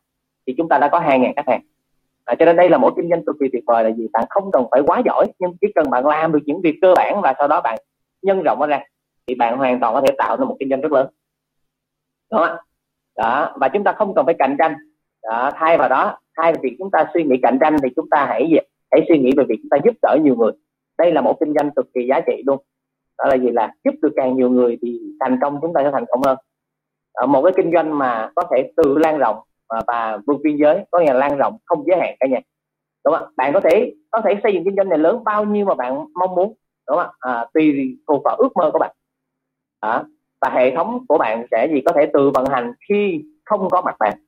[0.46, 1.60] thì chúng ta đã có 2.000 khách hàng.
[2.24, 4.06] À, cho nên đây là một kinh doanh cực kỳ tuyệt vời là gì?
[4.12, 6.94] Bạn không cần phải quá giỏi nhưng chỉ cần bạn làm được những việc cơ
[6.96, 7.78] bản và sau đó bạn
[8.22, 8.80] nhân rộng nó ra
[9.26, 11.06] thì bạn hoàn toàn có thể tạo ra một kinh doanh rất lớn.
[12.30, 12.56] Đúng không
[13.18, 14.74] đó và chúng ta không cần phải cạnh tranh.
[15.22, 18.08] Đó, thay vào đó thay vì việc chúng ta suy nghĩ cạnh tranh thì chúng
[18.10, 18.52] ta hãy
[18.90, 20.52] hãy suy nghĩ về việc chúng ta giúp đỡ nhiều người.
[20.98, 22.58] Đây là một kinh doanh cực kỳ giá trị luôn.
[23.18, 23.50] Đó là gì?
[23.50, 26.38] Là giúp được càng nhiều người thì thành công chúng ta sẽ thành công hơn.
[27.12, 29.36] Ở một cái kinh doanh mà có thể tự lan rộng
[29.68, 32.40] và, và vượt biên giới có nghĩa là lan rộng không giới hạn cả nhà.
[33.04, 35.64] Đúng không bạn có thể có thể xây dựng kinh doanh này lớn bao nhiêu
[35.64, 36.54] mà bạn mong muốn.
[36.88, 38.94] Đúng không à, tùy thuộc vào ước mơ của bạn.
[39.82, 40.04] Đó
[40.40, 41.80] và hệ thống của bạn sẽ gì?
[41.86, 44.18] Có thể tự vận hành khi không có mặt bạn.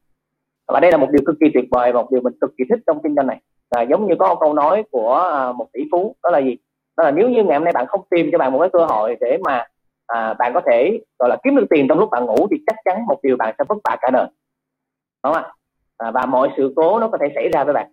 [0.69, 2.79] Và đây là một điều cực kỳ tuyệt vời một điều mình cực kỳ thích
[2.87, 3.41] trong kinh doanh này.
[3.71, 6.57] À, giống như có một câu nói của à, một tỷ phú đó là gì?
[6.97, 8.85] Đó là nếu như ngày hôm nay bạn không tìm cho bạn một cái cơ
[8.85, 9.67] hội để mà
[10.07, 12.77] à, bạn có thể gọi là kiếm được tiền trong lúc bạn ngủ thì chắc
[12.85, 14.27] chắn một điều bạn sẽ vất vả cả đời.
[15.25, 15.53] Đúng không ạ?
[15.99, 17.87] À, và mọi sự cố nó có thể xảy ra với bạn.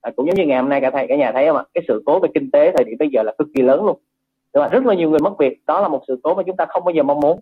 [0.00, 1.64] À, cũng giống như ngày hôm nay cả thầy cả nhà thấy không ạ?
[1.74, 3.98] Cái sự cố về kinh tế thời điểm bây giờ là cực kỳ lớn luôn
[4.54, 5.58] đúng rất là nhiều người mất việc.
[5.66, 7.40] Đó là một sự cố mà chúng ta không bao giờ mong muốn.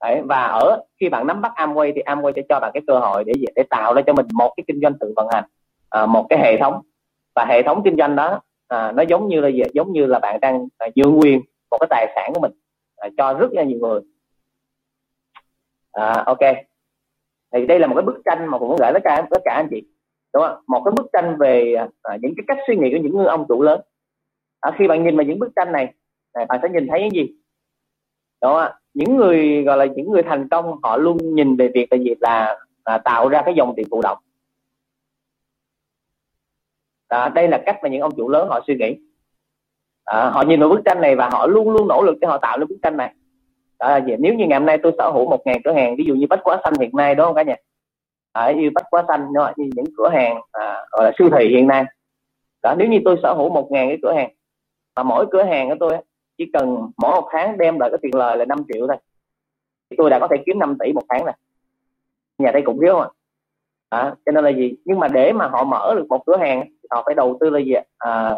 [0.00, 2.98] Đấy, và ở khi bạn nắm bắt Amway thì Amway sẽ cho bạn cái cơ
[2.98, 5.44] hội để để tạo ra cho mình một cái kinh doanh tự vận hành
[5.90, 6.80] à, một cái hệ thống.
[7.34, 10.40] Và hệ thống kinh doanh đó à, nó giống như là giống như là bạn
[10.40, 12.52] đang à, nhượng quyền một cái tài sản của mình
[12.96, 14.00] à, cho rất là nhiều người.
[15.92, 16.38] À, ok.
[17.52, 19.54] Thì đây là một cái bức tranh mà mình muốn gửi tất cả tất cả
[19.54, 19.82] anh chị
[20.34, 20.58] đúng không?
[20.66, 23.44] Một cái bức tranh về à, những cái cách suy nghĩ của những người ông
[23.48, 23.80] chủ lớn.
[24.60, 25.94] À, khi bạn nhìn vào những bức tranh này
[26.36, 27.32] này bạn sẽ nhìn thấy cái gì?
[28.40, 31.98] Đó những người gọi là những người thành công họ luôn nhìn về việc là
[31.98, 32.14] gì?
[32.20, 34.18] Là, là tạo ra cái dòng tiền thụ động.
[37.10, 38.96] Đó, đây là cách mà những ông chủ lớn họ suy nghĩ.
[40.04, 42.38] À, họ nhìn vào bức tranh này và họ luôn luôn nỗ lực để họ
[42.38, 43.14] tạo ra bức tranh này.
[43.78, 44.12] Đó là gì?
[44.18, 46.26] Nếu như ngày hôm nay tôi sở hữu một ngàn cửa hàng ví dụ như
[46.30, 47.56] bách quá xanh hiện nay đúng không cả nhà?
[48.32, 51.48] Ở như bách quá xanh đó, như những cửa hàng à, gọi là siêu thị
[51.48, 51.84] hiện nay.
[52.62, 54.30] Đó nếu như tôi sở hữu một ngàn cái cửa hàng
[54.96, 55.98] mà mỗi cửa hàng của tôi
[56.38, 58.96] chỉ cần mỗi một tháng đem lại cái tiền lời là 5 triệu thôi.
[59.90, 61.34] Thì tôi đã có thể kiếm 5 tỷ một tháng rồi.
[62.38, 63.06] Nhà đây cũng thiếu mà.
[63.88, 64.74] À, cho nên là gì?
[64.84, 67.50] Nhưng mà để mà họ mở được một cửa hàng thì họ phải đầu tư
[67.50, 68.34] là gì à,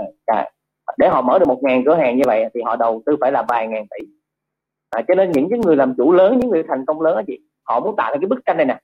[0.96, 3.32] để họ mở được một ngàn cửa hàng như vậy thì họ đầu tư phải
[3.32, 4.06] là vài ngàn tỷ.
[4.90, 7.22] À, cho nên những cái người làm chủ lớn những người thành công lớn đó
[7.26, 8.80] chị họ muốn tạo ra cái bức tranh này nè.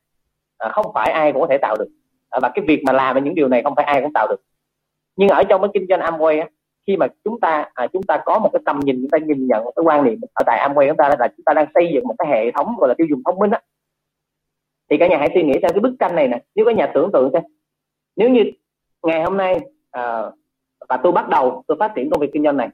[0.59, 1.89] À, không phải ai cũng có thể tạo được.
[2.31, 4.41] À, và cái việc mà làm những điều này không phải ai cũng tạo được.
[5.17, 6.49] Nhưng ở trong cái kinh doanh Amway á,
[6.87, 9.47] khi mà chúng ta à, chúng ta có một cái tầm nhìn chúng ta nhìn
[9.47, 11.91] nhận một cái quan niệm ở tại Amway chúng ta là chúng ta đang xây
[11.95, 13.61] dựng một cái hệ thống gọi là tiêu dùng thông minh á.
[14.91, 16.43] Thì cả nhà hãy suy nghĩ xem cái bức tranh này nè.
[16.55, 17.43] Nếu cả nhà tưởng tượng xem.
[18.17, 18.43] Nếu như
[19.03, 19.61] ngày hôm nay
[19.91, 20.31] à,
[20.89, 22.69] và tôi bắt đầu tôi phát triển công việc kinh doanh này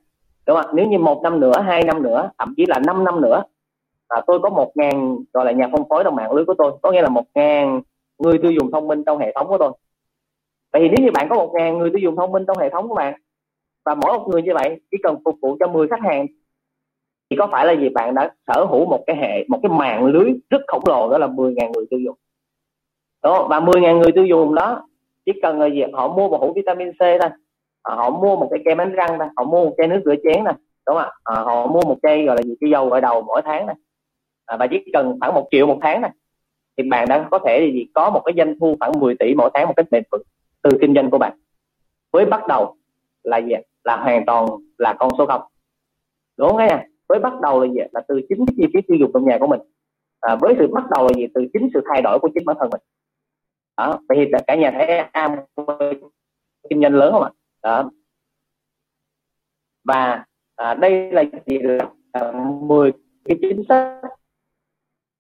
[0.46, 3.20] đúng không nếu như một năm nữa hai năm nữa thậm chí là 5 năm
[3.20, 3.42] nữa
[4.08, 6.72] à, tôi có một ngàn gọi là nhà phân phối trong mạng lưới của tôi
[6.82, 7.80] có nghĩa là một ngàn
[8.18, 9.72] người tiêu dùng thông minh trong hệ thống của tôi.
[10.72, 12.70] Vậy thì nếu như bạn có một ngàn người tiêu dùng thông minh trong hệ
[12.70, 13.20] thống của bạn
[13.85, 16.26] và mỗi một người như vậy chỉ cần phục vụ cho 10 khách hàng
[17.31, 17.89] thì có phải là gì?
[17.89, 21.18] Bạn đã sở hữu một cái hệ một cái mạng lưới rất khổng lồ đó
[21.18, 22.16] là 10.000 người tiêu dùng.
[23.22, 24.89] Đó và 10.000 người tiêu dùng đó
[25.26, 25.83] chỉ cần là gì?
[25.93, 27.31] Họ mua một hũ vitamin C thôi.
[27.83, 29.28] À, họ mua một cái kem đánh răng thôi.
[29.37, 30.53] Họ mua một chai nước rửa chén nè
[30.87, 31.11] đúng không ạ?
[31.24, 32.55] À, họ mua một chai gọi là gì?
[32.61, 33.74] Cái dầu gội đầu mỗi tháng nè
[34.47, 36.11] à, và chỉ cần khoảng một triệu một tháng này
[36.76, 37.87] thì bạn đã có thể gì?
[37.95, 40.22] Có một cái doanh thu khoảng 10 tỷ mỗi tháng một cách bền vững
[40.62, 41.33] từ kinh doanh của bạn.
[42.12, 42.76] Với bắt đầu
[43.22, 43.55] là gì
[43.85, 44.47] là hoàn toàn
[44.78, 45.43] là con số không.
[46.37, 49.11] Đúng không nha với bắt đầu là gì là từ chính chi phí tiêu dùng
[49.14, 49.61] trong nhà của mình.
[50.20, 51.26] À, với sự bắt đầu là gì?
[51.35, 52.81] Từ chính sự thay đổi của chính bản thân mình.
[53.76, 55.37] Đó vậy thì cả nhà thấy am
[56.70, 57.31] kinh doanh lớn không ạ?
[57.62, 57.91] Đó.
[59.85, 60.24] Và
[60.57, 61.59] à, đây là gì?
[61.59, 62.93] Là à, 10
[63.24, 64.01] cái chính sách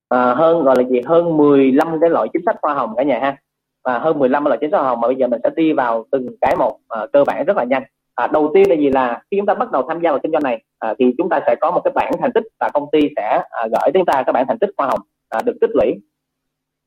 [0.08, 1.00] à, hơn gọi là gì?
[1.06, 3.36] Hơn 15 cái loại chính sách hoa hồng cả nhà ha.
[3.84, 6.06] Và hơn 15 loại chính sách hoa hồng mà bây giờ mình sẽ đi vào
[6.10, 7.82] từng cái một à, cơ bản rất là nhanh
[8.14, 8.90] à, đầu tiên là gì?
[8.90, 11.28] Là khi chúng ta bắt đầu tham gia vào kinh doanh này à, thì chúng
[11.28, 14.04] ta sẽ có một cái bảng thành tích và công ty sẽ à, gửi chúng
[14.06, 15.94] ta cái bảng thành tích hoa hồng à, được tích lũy.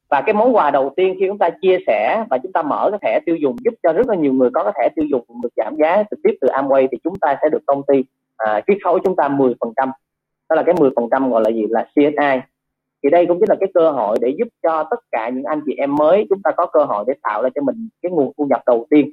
[0.10, 2.90] Và cái món quà đầu tiên khi chúng ta chia sẻ và chúng ta mở
[2.92, 5.26] cái thẻ tiêu dùng giúp cho rất là nhiều người có cái thẻ tiêu dùng
[5.44, 8.04] được giảm giá trực tiếp từ Amway thì chúng ta sẽ được công ty
[8.38, 9.90] à, chiết khấu chúng ta 10 phần trăm.
[10.50, 11.66] Đó là cái 10 phần trăm gọi là gì?
[11.70, 12.40] Là CSI
[13.04, 15.62] thì đây cũng chính là cái cơ hội để giúp cho tất cả những anh
[15.66, 18.32] chị em mới chúng ta có cơ hội để tạo ra cho mình cái nguồn
[18.38, 19.10] thu nhập đầu tiên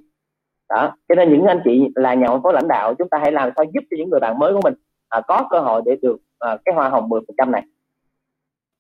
[0.71, 3.33] đó cho nên những anh chị là nhà phân phối lãnh đạo chúng ta hãy
[3.33, 4.75] làm sao giúp cho những người bạn mới của mình
[5.09, 7.63] à, có cơ hội để được à, cái hoa hồng 10 phần trăm này.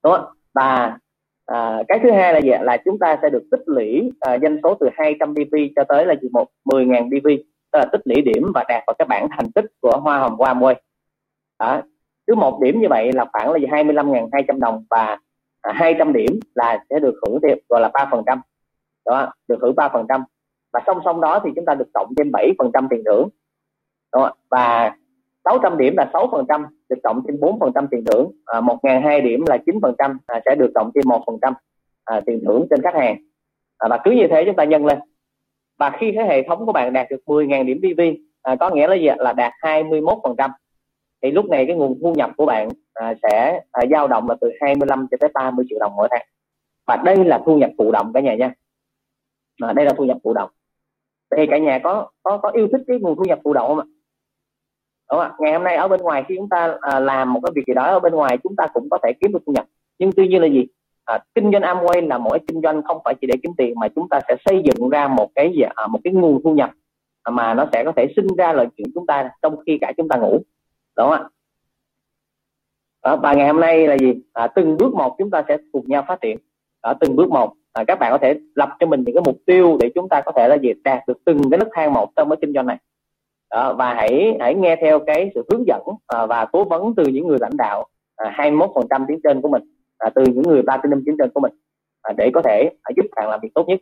[0.04, 0.24] Đúng không?
[0.54, 0.98] và
[1.46, 4.58] à, cái thứ hai là gì là chúng ta sẽ được tích lũy à, doanh
[4.62, 6.28] số từ 200 DV cho tới là gì?
[6.32, 7.28] Một 10.000 DV
[7.72, 10.36] tức là tích lũy điểm và đạt vào cái bảng thành tích của hoa hồng
[10.38, 10.74] qua môi.
[11.58, 11.82] Đó.
[12.26, 15.18] cứ một điểm như vậy là khoảng là 25.200 đồng và
[15.62, 18.40] à, 200 điểm là sẽ được hưởng thêm gọi là ba phần trăm.
[19.06, 20.24] Đó được hưởng ba phần trăm
[20.72, 23.28] và song song đó thì chúng ta được cộng thêm 7 phần trăm tiền thưởng.
[24.12, 24.36] Đúng không?
[24.50, 24.96] và
[25.44, 28.32] 600 điểm là 6 phần trăm được cộng thêm 4 phần trăm tiền thưởng.
[28.46, 31.54] À, 1.200 điểm là 9 phần trăm à, sẽ được cộng thêm 1 phần trăm
[32.04, 33.16] à, tiền thưởng trên khách hàng.
[33.78, 34.98] À, và cứ như thế chúng ta nhân lên.
[35.78, 38.00] Và khi cái hệ thống của bạn đạt được 10.000 điểm PV
[38.42, 40.50] à, có nghĩa là gì là đạt 21 phần trăm.
[41.22, 44.36] Thì lúc này cái nguồn thu nhập của bạn à, sẽ à, dao động là
[44.40, 46.26] từ 25 cho tới 30 triệu đồng mỗi tháng.
[46.86, 48.54] Và đây là thu nhập thụ động cả nhà nha.
[49.62, 50.50] À, đây là thu nhập thụ động
[51.36, 53.78] thì cả nhà có có có yêu thích cái nguồn thu nhập thụ động không
[53.78, 53.86] ạ?
[55.10, 55.32] Đúng không ạ?
[55.38, 57.74] Ngày hôm nay ở bên ngoài khi chúng ta à, làm một cái việc gì
[57.74, 59.66] đó ở bên ngoài chúng ta cũng có thể kiếm được thu nhập.
[59.98, 60.66] Nhưng tuy nhiên là gì?
[61.04, 63.88] À, kinh doanh Amway là mỗi kinh doanh không phải chỉ để kiếm tiền mà
[63.88, 66.70] chúng ta sẽ xây dựng ra một cái gì à, một cái nguồn thu nhập
[67.30, 70.08] mà nó sẽ có thể sinh ra lợi nhuận chúng ta trong khi cả chúng
[70.08, 70.42] ta ngủ.
[70.96, 71.28] Đúng không ạ?
[73.02, 74.14] Đó, và ngày hôm nay là gì?
[74.32, 76.38] À, từng bước một chúng ta sẽ cùng nhau phát triển.
[76.80, 79.36] Ở từng bước một à, các bạn có thể lập cho mình những cái mục
[79.46, 82.10] tiêu để chúng ta có thể là gì đạt được từng cái nấc thang một
[82.16, 82.76] trong cái kinh doanh này.
[83.48, 87.04] À, và hãy hãy nghe theo cái sự hướng dẫn à, và cố vấn từ
[87.06, 89.62] những người lãnh đạo à, 21 phần trăm tiếng trên của mình
[89.98, 91.52] à, từ những người platinum tiếng trên của mình
[92.02, 93.78] à, để có thể à, giúp bạn làm việc tốt nhất.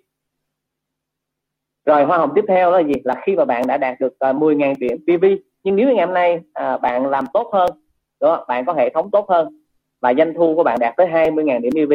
[1.87, 2.95] Rồi hoa hồng tiếp theo là gì?
[3.05, 5.25] Là khi mà bạn đã đạt được à, 10.000 điểm PV
[5.65, 7.71] nhưng nếu ngày hôm nay à, bạn làm tốt hơn
[8.21, 9.49] đó bạn có hệ thống tốt hơn
[10.01, 11.93] và doanh thu của bạn đạt tới 20.000 điểm PV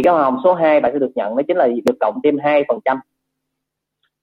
[0.00, 2.20] thì cái hoa hồng số 2 bạn sẽ được nhận đó chính là được cộng
[2.24, 3.00] thêm 2 phần trăm.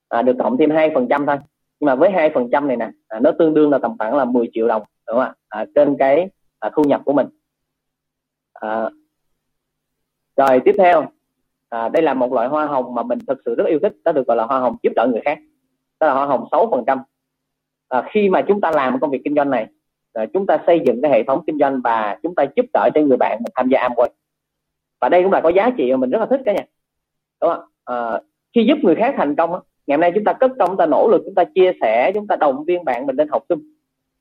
[0.09, 1.37] À, được cộng thêm 2 phần trăm thôi.
[1.79, 4.15] Nhưng mà với hai phần trăm này nè à, nó tương đương là tầm khoảng
[4.15, 5.33] là 10 triệu đồng đúng không ạ?
[5.49, 7.27] À, trên cái à, thu nhập của mình.
[8.53, 8.89] À,
[10.37, 11.05] rồi tiếp theo.
[11.69, 14.11] À, đây là một loại hoa hồng mà mình thực sự rất yêu thích đó
[14.11, 15.39] được gọi là hoa hồng giúp đỡ người khác.
[15.99, 16.99] Đó là hoa hồng 6 phần trăm.
[17.89, 19.67] À, khi mà chúng ta làm công việc kinh doanh này
[20.13, 22.89] à, chúng ta xây dựng cái hệ thống kinh doanh và chúng ta giúp đỡ
[22.95, 24.07] cho người bạn tham gia Amway
[25.01, 26.63] và đây cũng là có giá trị mà mình rất là thích cả nhà.
[27.41, 28.21] Đúng không à,
[28.55, 29.51] khi giúp người khác thành công
[29.87, 32.11] ngày hôm nay chúng ta cất công chúng ta nỗ lực chúng ta chia sẻ
[32.13, 33.59] chúng ta động viên bạn mình lên học chung.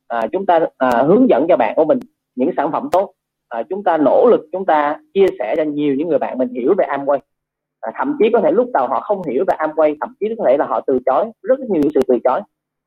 [0.09, 1.99] À, chúng ta à, hướng dẫn cho bạn của mình
[2.35, 3.13] những sản phẩm tốt.
[3.49, 6.49] À, chúng ta nỗ lực chúng ta chia sẻ cho nhiều những người bạn mình
[6.49, 7.19] hiểu về Amway.
[7.81, 10.45] À, thậm chí có thể lúc đầu họ không hiểu về Amway thậm chí có
[10.47, 12.41] thể là họ từ chối rất nhiều sự từ chối.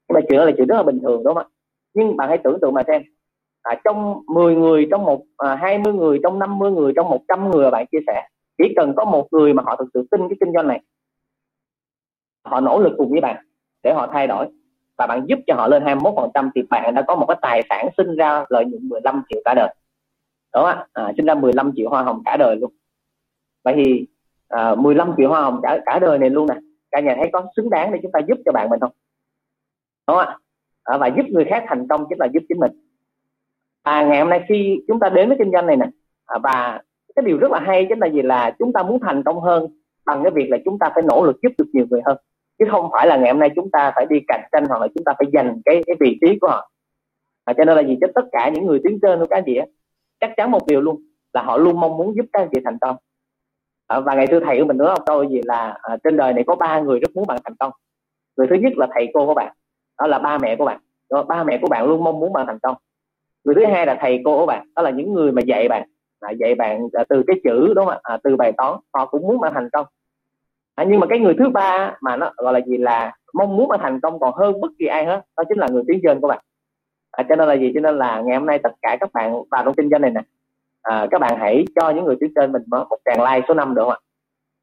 [0.09, 1.45] Nhưng mà chuyện đó là chuyện rất là bình thường đúng không ạ?
[1.93, 3.01] Nhưng bạn hãy tưởng tượng mà xem
[3.63, 7.71] à, trong 10 người trong một à, 20 người trong 50 người trong 100 người
[7.71, 10.53] bạn chia sẻ chỉ cần có một người mà họ thực sự tin cái kinh
[10.53, 10.81] doanh này
[12.45, 13.45] họ nỗ lực cùng với bạn
[13.83, 14.47] để họ thay đổi
[14.97, 17.37] và bạn giúp cho họ lên 21 phần trăm thì bạn đã có một cái
[17.41, 19.75] tài sản sinh ra lợi nhuận 15 triệu cả đời.
[20.53, 22.71] Đúng không à, sinh ra 15 triệu hoa hồng cả đời luôn.
[23.63, 24.07] Vậy thì
[24.47, 26.55] à, 15 triệu hoa hồng cả cả đời này luôn nè.
[26.91, 28.91] Cả nhà thấy có xứng đáng để chúng ta giúp cho bạn mình không?
[30.07, 30.33] Đúng không
[30.83, 32.71] à, và giúp người khác thành công chính là giúp chính mình
[33.83, 35.85] à ngày hôm nay khi chúng ta đến với kinh doanh này nè
[36.25, 36.81] à, và
[37.15, 39.67] cái điều rất là hay chính là gì là chúng ta muốn thành công hơn
[40.05, 42.17] bằng cái việc là chúng ta phải nỗ lực giúp được nhiều người hơn.
[42.59, 44.87] Chứ không phải là ngày hôm nay chúng ta phải đi cạnh tranh hoặc là
[44.95, 46.71] chúng ta phải giành cái cái vị trí của họ.
[47.45, 47.97] À, cho nên là gì?
[48.01, 49.65] Cho tất cả những người tiến trên của các anh chị á
[50.19, 51.01] chắc chắn một điều luôn
[51.33, 52.95] là họ luôn mong muốn giúp các anh chị thành công.
[53.87, 56.33] À, và ngày xưa thầy của mình nói một câu gì là à, trên đời
[56.33, 57.71] này có ba người rất muốn bạn thành công.
[58.37, 59.53] Người thứ nhất là thầy cô của bạn
[59.99, 60.79] đó là ba mẹ của bạn.
[61.09, 62.75] Đó, ba mẹ của bạn luôn mong muốn bạn thành công
[63.43, 65.89] người thứ hai là thầy cô của bạn đó là những người mà dạy bạn
[66.19, 67.99] à, dạy bạn à, từ cái chữ đúng không ạ?
[68.03, 69.85] À, từ bài toán họ cũng muốn bạn thành công.
[70.75, 73.67] À, nhưng mà cái người thứ ba mà nó gọi là gì là mong muốn
[73.67, 76.19] bạn thành công còn hơn bất kỳ ai hết đó chính là người tuyến trên
[76.21, 76.39] của bạn.
[77.11, 77.71] À, cho nên là gì?
[77.75, 80.11] Cho nên là ngày hôm nay tất cả các bạn vào trong kinh doanh này
[80.11, 80.21] nè
[80.81, 83.75] à, các bạn hãy cho những người tuyến trên mình một tràng like số 5
[83.75, 83.99] được không ạ?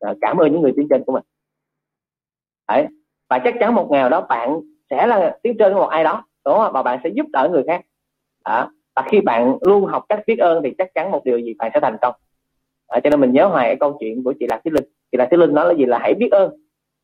[0.00, 1.22] À, cảm ơn những người tuyến trên của mình.
[2.68, 2.86] Đấy.
[3.30, 4.60] và chắc chắn một ngày đó bạn
[4.90, 7.48] sẽ là tuyến trên của một ai đó đúng không và bạn sẽ giúp đỡ
[7.52, 7.80] người khác
[8.46, 11.54] à, và khi bạn luôn học cách biết ơn thì chắc chắn một điều gì
[11.58, 12.14] bạn sẽ thành công.
[12.88, 14.84] À, cho nên mình nhớ hoài cái câu chuyện của chị lạc Thúy linh.
[15.12, 15.84] Chị lạc Thúy linh nói là gì?
[15.84, 16.50] Là hãy biết ơn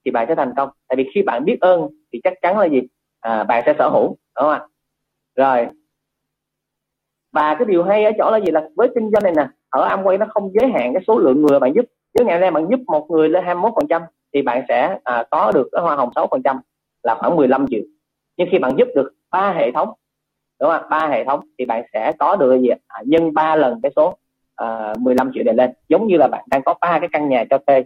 [0.05, 0.69] thì bạn sẽ thành công.
[0.89, 2.81] Tại vì khi bạn biết ơn thì chắc chắn là gì?
[3.21, 4.61] À, bạn sẽ sở hữu đúng không ạ?
[5.37, 5.67] Rồi.
[7.33, 8.51] Và cái điều hay ở chỗ là gì?
[8.51, 11.43] Là với kinh doanh này nè ở Amway nó không giới hạn cái số lượng
[11.43, 11.85] người bạn giúp.
[12.15, 14.03] Nếu ngày nay bạn giúp một người lên 21 phần trăm
[14.35, 16.61] thì bạn sẽ à, có được cái hoa hồng 6 phần trăm
[17.03, 17.83] là khoảng 15 triệu.
[18.37, 19.89] Nhưng khi bạn giúp được ba hệ thống
[20.63, 23.81] đúng không ba hệ thống thì bạn sẽ có được gì à, nhân ba lần
[23.83, 24.17] cái số
[24.57, 25.71] à, 15 triệu để lên.
[25.89, 27.85] Giống như là bạn đang có ba cái căn nhà cho thuê.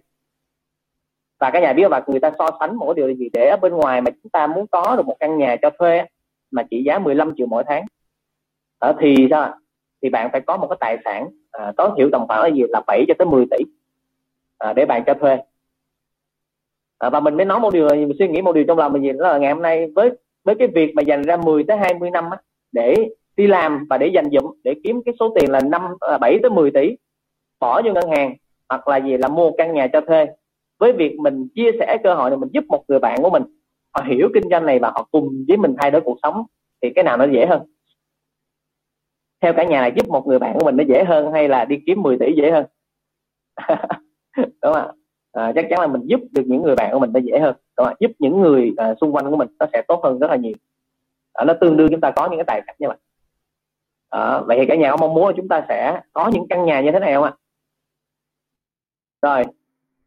[1.40, 3.72] Và cái nhà biết và người ta so sánh mỗi điều gì để ở bên
[3.72, 6.04] ngoài mà chúng ta muốn có được một căn nhà cho thuê
[6.50, 7.84] mà chỉ giá 15 triệu mỗi tháng.
[8.78, 9.54] Ở thì sao
[10.02, 12.62] thì bạn phải có một cái tài sản à, tối thiểu tầm khoảng là gì
[12.68, 13.64] là 7 cho tới 10 tỷ
[14.58, 15.38] à, để bạn cho thuê.
[16.98, 19.02] À, và mình mới nói một điều mình suy nghĩ một điều trong lòng mình
[19.02, 20.10] gì đó là ngày hôm nay với
[20.44, 22.38] với cái việc mà dành ra 10 tới 20 năm á,
[22.72, 22.94] để
[23.36, 26.32] đi làm và để dành dụm để kiếm cái số tiền là năm à, bảy
[26.32, 26.96] 7 tới 10 tỷ
[27.60, 28.34] bỏ vô ngân hàng
[28.68, 30.26] hoặc là gì là mua căn nhà cho thuê.
[30.78, 33.42] Với việc mình chia sẻ cơ hội này mình giúp một người bạn của mình
[33.94, 36.42] họ hiểu kinh doanh này và họ cùng với mình thay đổi cuộc sống
[36.82, 37.62] thì cái nào nó dễ hơn?
[39.42, 41.64] Theo cả nhà là giúp một người bạn của mình nó dễ hơn hay là
[41.64, 42.66] đi kiếm 10 tỷ dễ hơn?
[44.36, 44.92] Đúng không ạ?
[45.32, 47.56] À, chắc chắn là mình giúp được những người bạn của mình nó dễ hơn.
[47.78, 47.96] Đúng không?
[48.00, 50.52] giúp những người à, xung quanh của mình nó sẽ tốt hơn rất là nhiều
[51.36, 52.96] à, nó tương đương chúng ta có những cái tài sản như vậy
[54.08, 56.64] à, vậy thì cả nhà có mong muốn là chúng ta sẽ có những căn
[56.64, 57.32] nhà như thế này không ạ?
[59.22, 59.42] Rồi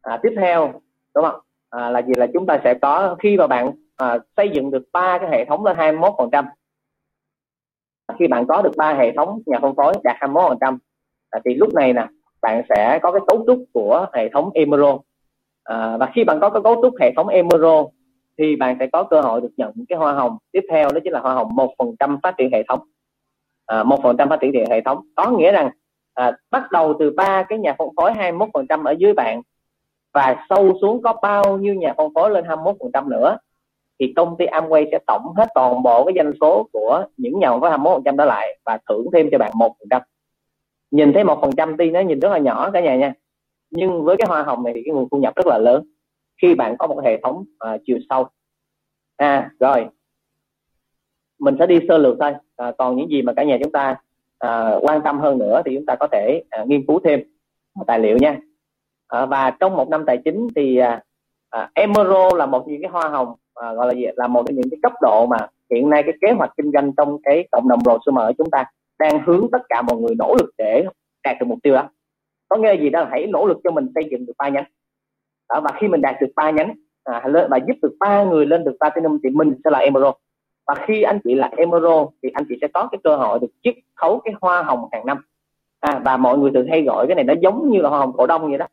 [0.02, 0.72] à, tiếp theo
[1.14, 2.12] đúng không à, là gì?
[2.16, 5.44] Là chúng ta sẽ có khi mà bạn à, xây dựng được ba cái hệ
[5.44, 6.46] thống lên 21 phần trăm
[8.18, 10.78] khi bạn có được ba hệ thống nhà phân phối đạt 21 phần trăm
[11.30, 12.06] à, thì lúc này nè
[12.42, 14.96] bạn sẽ có cái cấu trúc của hệ thống Emerald
[15.64, 17.86] à, và khi bạn có cái cấu trúc hệ thống Emerald
[18.40, 20.38] thì bạn sẽ có cơ hội được nhận cái hoa hồng.
[20.52, 22.80] Tiếp theo đó chính là hoa hồng một phần trăm phát triển hệ thống.
[23.66, 24.98] À, một phần trăm phát triển hệ thống.
[25.16, 25.70] Có nghĩa rằng
[26.14, 29.42] à, bắt đầu từ ba cái nhà phân phối 21 phần trăm ở dưới bạn
[30.14, 33.38] và sâu xuống có bao nhiêu nhà phân phối lên 21 phần trăm nữa
[34.00, 37.50] thì công ty Amway sẽ tổng hết toàn bộ cái doanh số của những nhà
[37.50, 40.02] phân phối 21 phần trăm đó lại và thưởng thêm cho bạn một phần trăm.
[40.90, 43.12] Nhìn thấy một phần trăm tuy nó nhìn rất là nhỏ cả nhà nha.
[43.70, 45.84] Nhưng với cái hoa hồng này thì cái nguồn thu nhập rất là lớn
[46.42, 48.28] khi bạn có một hệ thống uh, chiều sâu.
[49.16, 49.86] À rồi.
[51.38, 52.34] Mình sẽ đi sơ lược thôi.
[52.56, 53.96] À, còn những gì mà cả nhà chúng ta
[54.38, 57.20] à, quan tâm hơn nữa thì chúng ta có thể à, nghiên cứu thêm
[57.86, 58.38] tài liệu nha.
[59.08, 61.02] À, và trong một năm tài chính thì à,
[61.50, 64.56] à, Emerald là một những cái hoa hồng à, gọi là gì là một trong
[64.56, 67.68] những cái cấp độ mà hiện nay cái kế hoạch kinh doanh trong cái cộng
[67.68, 68.64] đồng prosumer ở chúng ta
[68.98, 70.84] đang hướng tất cả mọi người nỗ lực để
[71.24, 71.88] đạt được mục tiêu đó.
[72.48, 72.90] Có nghĩa gì?
[72.90, 74.64] Đó là hãy nỗ lực cho mình xây dựng được ba nhánh
[75.50, 76.74] đó, và khi mình đạt được ba nhánh
[77.04, 80.14] à, và giúp được ba người lên được platinum thì mình sẽ là emerald.
[80.66, 83.50] Và khi anh chị là emerald thì anh chị sẽ có cái cơ hội được
[83.62, 85.18] chiết khấu cái hoa hồng hàng năm.
[85.80, 88.12] À, và mọi người thường hay gọi cái này nó giống như là hoa hồng
[88.16, 88.66] cổ đông vậy đó.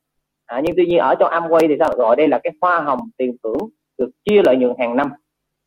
[0.46, 1.94] À, nhưng tuy nhiên ở trong Amway thì sao?
[1.98, 5.10] Gọi đây là cái hoa hồng tiền thưởng được chia lợi nhuận hàng năm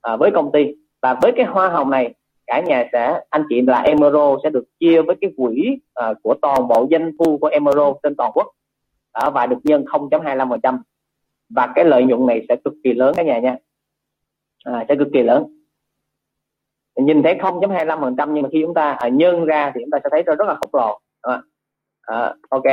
[0.00, 0.74] à, với công ty.
[1.02, 2.14] Và với cái hoa hồng này
[2.46, 6.34] cả nhà sẽ anh chị là Emerald sẽ được chia với cái quỹ à, của
[6.42, 8.46] toàn bộ doanh thu của Emerald trên toàn quốc.
[9.12, 10.78] À, và được nhân 0.25%
[11.50, 13.56] và cái lợi nhuận này sẽ cực kỳ lớn cả nhà nha.
[14.64, 15.44] À, sẽ cực kỳ lớn.
[16.96, 20.08] Nhìn thấy 0.25% nhưng mà khi chúng ta à, nhân ra thì chúng ta sẽ
[20.12, 21.00] thấy rất là khổng lồ.
[21.22, 21.42] À,
[22.02, 22.64] à, ok.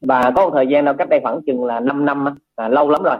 [0.00, 2.24] Và có một thời gian đâu cách đây khoảng chừng là 5 năm
[2.56, 3.16] à, lâu lắm rồi.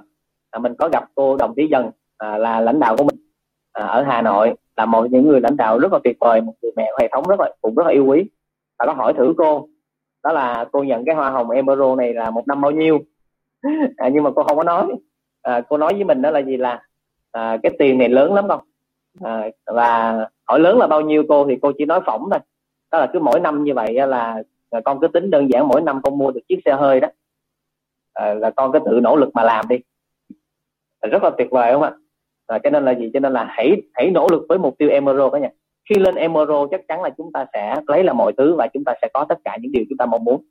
[0.50, 3.16] À, mình có gặp cô đồng chí dần à, là lãnh đạo của mình
[3.72, 6.54] à, ở Hà Nội là một những người lãnh đạo rất là tuyệt vời một
[6.62, 8.24] người mẹ hệ thống rất là cũng rất là yêu quý.
[8.78, 9.68] Và có hỏi thử cô
[10.24, 12.98] đó là cô nhận cái hoa hồng Emerald này là một năm bao nhiêu?
[13.96, 14.86] À, nhưng mà cô không có nói.
[15.42, 16.82] À, cô nói với mình đó là gì là
[17.32, 18.60] à, cái tiền này lớn lắm không
[19.22, 22.40] à, và hỏi lớn là bao nhiêu cô thì cô chỉ nói phỏng thôi.
[22.92, 25.82] Đó là cứ mỗi năm như vậy là à, con cứ tính đơn giản mỗi
[25.82, 27.08] năm con mua được chiếc xe hơi đó.
[28.14, 29.76] À, là con cứ tự nỗ lực mà làm đi.
[31.10, 31.92] Rất là tuyệt vời không ạ?
[32.46, 33.10] À, cho nên là gì?
[33.14, 35.50] Cho nên là hãy hãy nỗ lực với mục tiêu emerald đó nha
[35.88, 38.84] khi lên emerald chắc chắn là chúng ta sẽ lấy là mọi thứ và chúng
[38.84, 40.44] ta sẽ có tất cả những điều chúng ta mong muốn.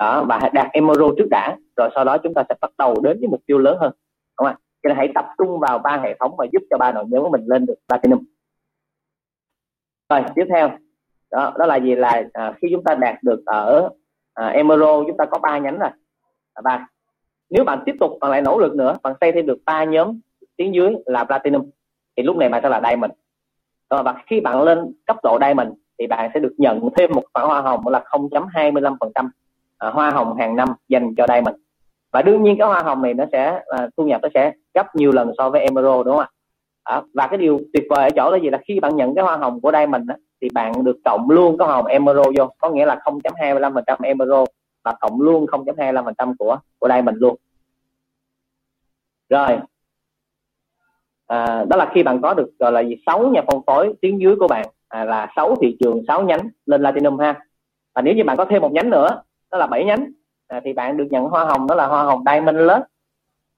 [0.00, 3.18] Đó và đạt emerald trước đã rồi sau đó chúng ta sẽ bắt đầu đến
[3.20, 3.92] với mục tiêu lớn hơn
[4.38, 4.56] đúng không ạ?
[4.82, 7.22] Cho nên hãy tập trung vào ba hệ thống và giúp cho ba nội nhóm
[7.22, 8.24] của mình lên được platinum
[10.10, 10.70] rồi tiếp theo.
[11.30, 11.94] Đó đó là gì?
[11.94, 13.90] Là à, khi chúng ta đạt được ở
[14.34, 15.90] à, Emerald chúng ta có ba nhánh rồi.
[16.64, 16.86] Và
[17.50, 20.20] nếu bạn tiếp tục bạn lại nỗ lực nữa bạn xây thêm được ba nhóm
[20.56, 21.70] tiếng dưới là platinum
[22.16, 23.12] thì lúc này bạn sẽ là diamond.
[23.90, 25.68] Ờ, và khi bạn lên cấp độ diamond
[25.98, 29.28] thì bạn sẽ được nhận thêm một khoản hoa hồng là 0.25%
[29.78, 31.56] à, hoa hồng hàng năm dành cho diamond
[32.12, 34.96] và đương nhiên cái hoa hồng này nó sẽ à, thu nhập nó sẽ gấp
[34.96, 36.28] nhiều lần so với emerald đúng không ạ?
[36.84, 38.50] À, và cái điều tuyệt vời ở chỗ là gì?
[38.50, 41.58] Là khi bạn nhận cái hoa hồng của diamond á, thì bạn được cộng luôn
[41.58, 42.48] cái hoa hồng emerald vô.
[42.58, 44.46] Có nghĩa là 0.25% emerald
[44.84, 47.36] và cộng luôn 0.25% của của diamond luôn.
[49.28, 49.58] Rồi
[51.30, 54.18] à, đó là khi bạn có được gọi là gì sáu nhà phân phối tuyến
[54.18, 57.34] dưới của bạn à, là sáu thị trường sáu nhánh lên platinum ha.
[57.94, 60.12] Và nếu như bạn có thêm một nhánh nữa đó là bảy nhánh
[60.48, 62.82] à, thì bạn được nhận hoa hồng đó là hoa hồng diamond lớn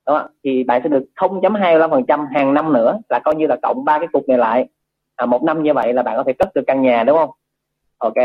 [0.05, 3.99] đó thì bạn sẽ được 0.25% hàng năm nữa là coi như là cộng ba
[3.99, 4.67] cái cục này lại.
[5.15, 7.29] À, một năm như vậy là bạn có thể cất được căn nhà đúng không?
[7.97, 8.17] Ok.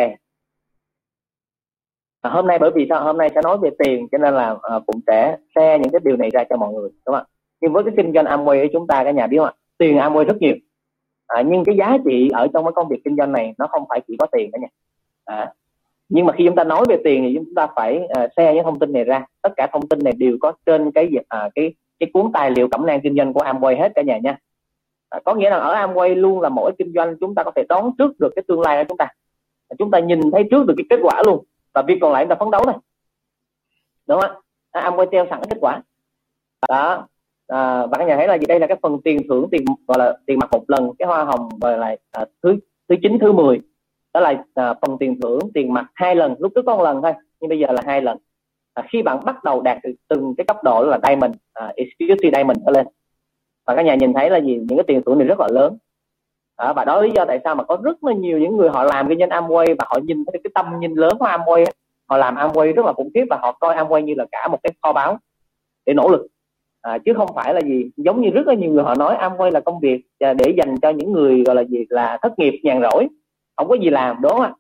[2.21, 3.05] À, hôm nay bởi vì sao?
[3.05, 6.01] Hôm nay sẽ nói về tiền cho nên là à, cũng sẽ share những cái
[6.05, 7.38] điều này ra cho mọi người đúng không ạ?
[7.61, 9.53] Nhưng với cái kinh doanh Amway của chúng ta cả nhà biết không ạ?
[9.79, 10.55] Tiền Amway rất nhiều.
[11.27, 13.85] À, nhưng cái giá trị ở trong cái công việc kinh doanh này nó không
[13.89, 14.69] phải chỉ có tiền cả nhà.
[15.25, 15.53] À,
[16.09, 18.65] nhưng mà khi chúng ta nói về tiền thì chúng ta phải uh, share những
[18.65, 19.25] thông tin này ra.
[19.43, 22.69] Tất cả thông tin này đều có trên cái uh, cái cái cuốn tài liệu
[22.69, 24.39] cẩm nang kinh doanh của Amway hết cả nhà nha.
[25.11, 27.65] À, có nghĩa là ở Amway luôn là mỗi kinh doanh chúng ta có thể
[27.69, 29.09] đoán trước được cái tương lai của chúng ta.
[29.69, 31.45] À, chúng ta nhìn thấy trước được cái kết quả luôn.
[31.75, 32.77] Và việc còn lại chúng ta phấn đấu này.
[34.07, 34.31] Đúng không
[34.73, 34.91] ạ?
[34.91, 35.83] Amway treo sẵn kết quả.
[36.69, 37.07] Đó
[37.49, 38.47] à, và các nhà thấy là gì?
[38.47, 41.25] Đây là cái phần tiền thưởng tiền gọi là tiền mặt một lần cái hoa
[41.25, 42.57] hồng gọi là à, thứ
[42.89, 43.61] thứ chín thứ 10
[44.15, 47.03] đó là à, phần tiền thưởng tiền mặt hai lần lúc trước có một lần
[47.03, 48.19] thôi nhưng bây giờ là hai lần.
[48.75, 52.31] À, khi bạn bắt đầu đạt được từng cái cấp độ là diamond à, executive
[52.35, 52.87] diamond trở lên.
[53.67, 54.55] Và các nhà nhìn thấy là gì?
[54.55, 55.79] Những cái tiền thưởng này rất là lớn.
[56.57, 58.71] À, và đó là lý do tại sao mà có rất là nhiều những người
[58.71, 61.65] họ làm kinh doanh Amway và họ nhìn thấy cái tâm nhìn lớn của Amway
[62.09, 64.59] họ làm Amway rất là khủng khiếp và họ coi Amway như là cả một
[64.63, 65.19] cái kho báu
[65.87, 66.27] để nỗ lực
[66.83, 69.51] à, chứ không phải là gì giống như rất là nhiều người họ nói Amway
[69.51, 72.61] là công việc à, để dành cho những người gọi là gì là thất nghiệp
[72.63, 73.09] nhàn rỗi
[73.57, 74.53] không có gì làm đúng không ạ?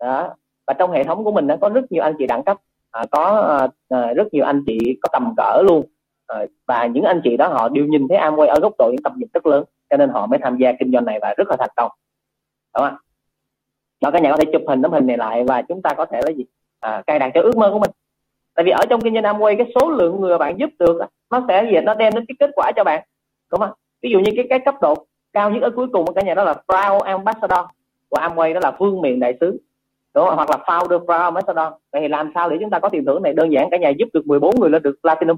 [0.00, 0.34] Đó
[0.66, 2.56] và trong hệ thống của mình nó có rất nhiều anh chị đẳng cấp
[2.90, 5.86] à, có à, à rất nhiều anh chị có tầm cỡ luôn.
[6.26, 9.02] À, và những anh chị đó họ đều nhìn thấy Amway ở góc độ những
[9.04, 11.48] tầm nhìn rất lớn cho nên họ mới tham gia kinh doanh này và rất
[11.48, 11.90] là thành công.
[12.74, 12.98] Đúng không ạ?
[14.00, 16.20] Đó nhà có thể chụp hình tấm hình này lại và chúng ta có thể
[16.24, 16.44] là gì?
[16.80, 17.90] À, cài đặt cho ước mơ của mình
[18.54, 21.00] tại vì ở trong kinh doanh Amway cái số lượng người bạn giúp được
[21.30, 23.04] nó sẽ gì nó đem đến cái kết quả cho bạn.
[23.50, 23.70] Đúng không?
[24.02, 26.44] Ví dụ như cái cái cấp độ cao nhất ở cuối cùng cả nhà đó
[26.44, 27.66] là Proud Ambassador
[28.08, 29.60] của Amway đó là phương miền đại sứ.
[30.14, 30.36] Đúng không?
[30.36, 31.72] hoặc là founder Proud Ambassador.
[31.92, 33.32] Vậy thì làm sao để chúng ta có tiền thưởng này?
[33.32, 35.36] Đơn giản cả nhà giúp được 14 người lên được platinum.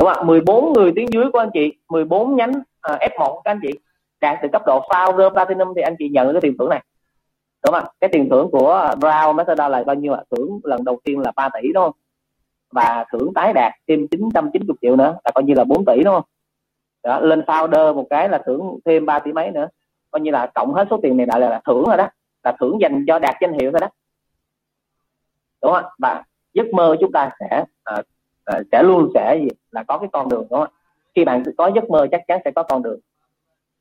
[0.00, 0.26] Đúng không?
[0.26, 3.78] 14 người tiếng dưới của anh chị 14 nhánh à, F1 các anh chị,
[4.20, 6.84] đạt từ cấp độ founder platinum thì anh chị nhận cái tiền thưởng này.
[7.64, 7.84] Đúng không?
[8.00, 10.22] Cái tiền thưởng của Brown Ambassador là bao nhiêu ạ?
[10.30, 11.92] Thưởng lần đầu tiên là 3 tỷ, đúng không?
[12.72, 16.14] Và thưởng tái đạt thêm 990 triệu nữa là coi như là 4 tỷ đúng
[16.14, 16.24] không?
[17.02, 19.68] Đó, lên founder một cái là thưởng thêm 3 tỷ mấy nữa.
[20.10, 22.08] Coi như là cộng hết số tiền này lại là, là thưởng rồi đó.
[22.42, 23.88] Là thưởng dành cho đạt danh hiệu thôi đó.
[25.62, 25.84] Đúng không?
[25.98, 26.22] Và
[26.54, 28.02] giấc mơ chúng ta sẽ à,
[28.44, 29.48] à, sẽ luôn sẽ gì?
[29.70, 30.72] Là có cái con đường đúng không?
[31.14, 33.00] Khi bạn có giấc mơ chắc chắn sẽ có con đường.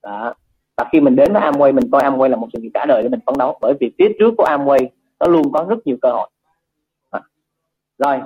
[0.04, 0.34] Đó.
[0.78, 3.04] Và khi mình đến với Amway mình coi Amway là một sự nghiệp cả đời
[3.04, 3.58] để mình phấn đấu.
[3.62, 4.88] Bởi vì phía trước của Amway
[5.20, 6.30] nó luôn có rất nhiều cơ hội.
[7.12, 7.22] À.
[7.98, 8.22] rồi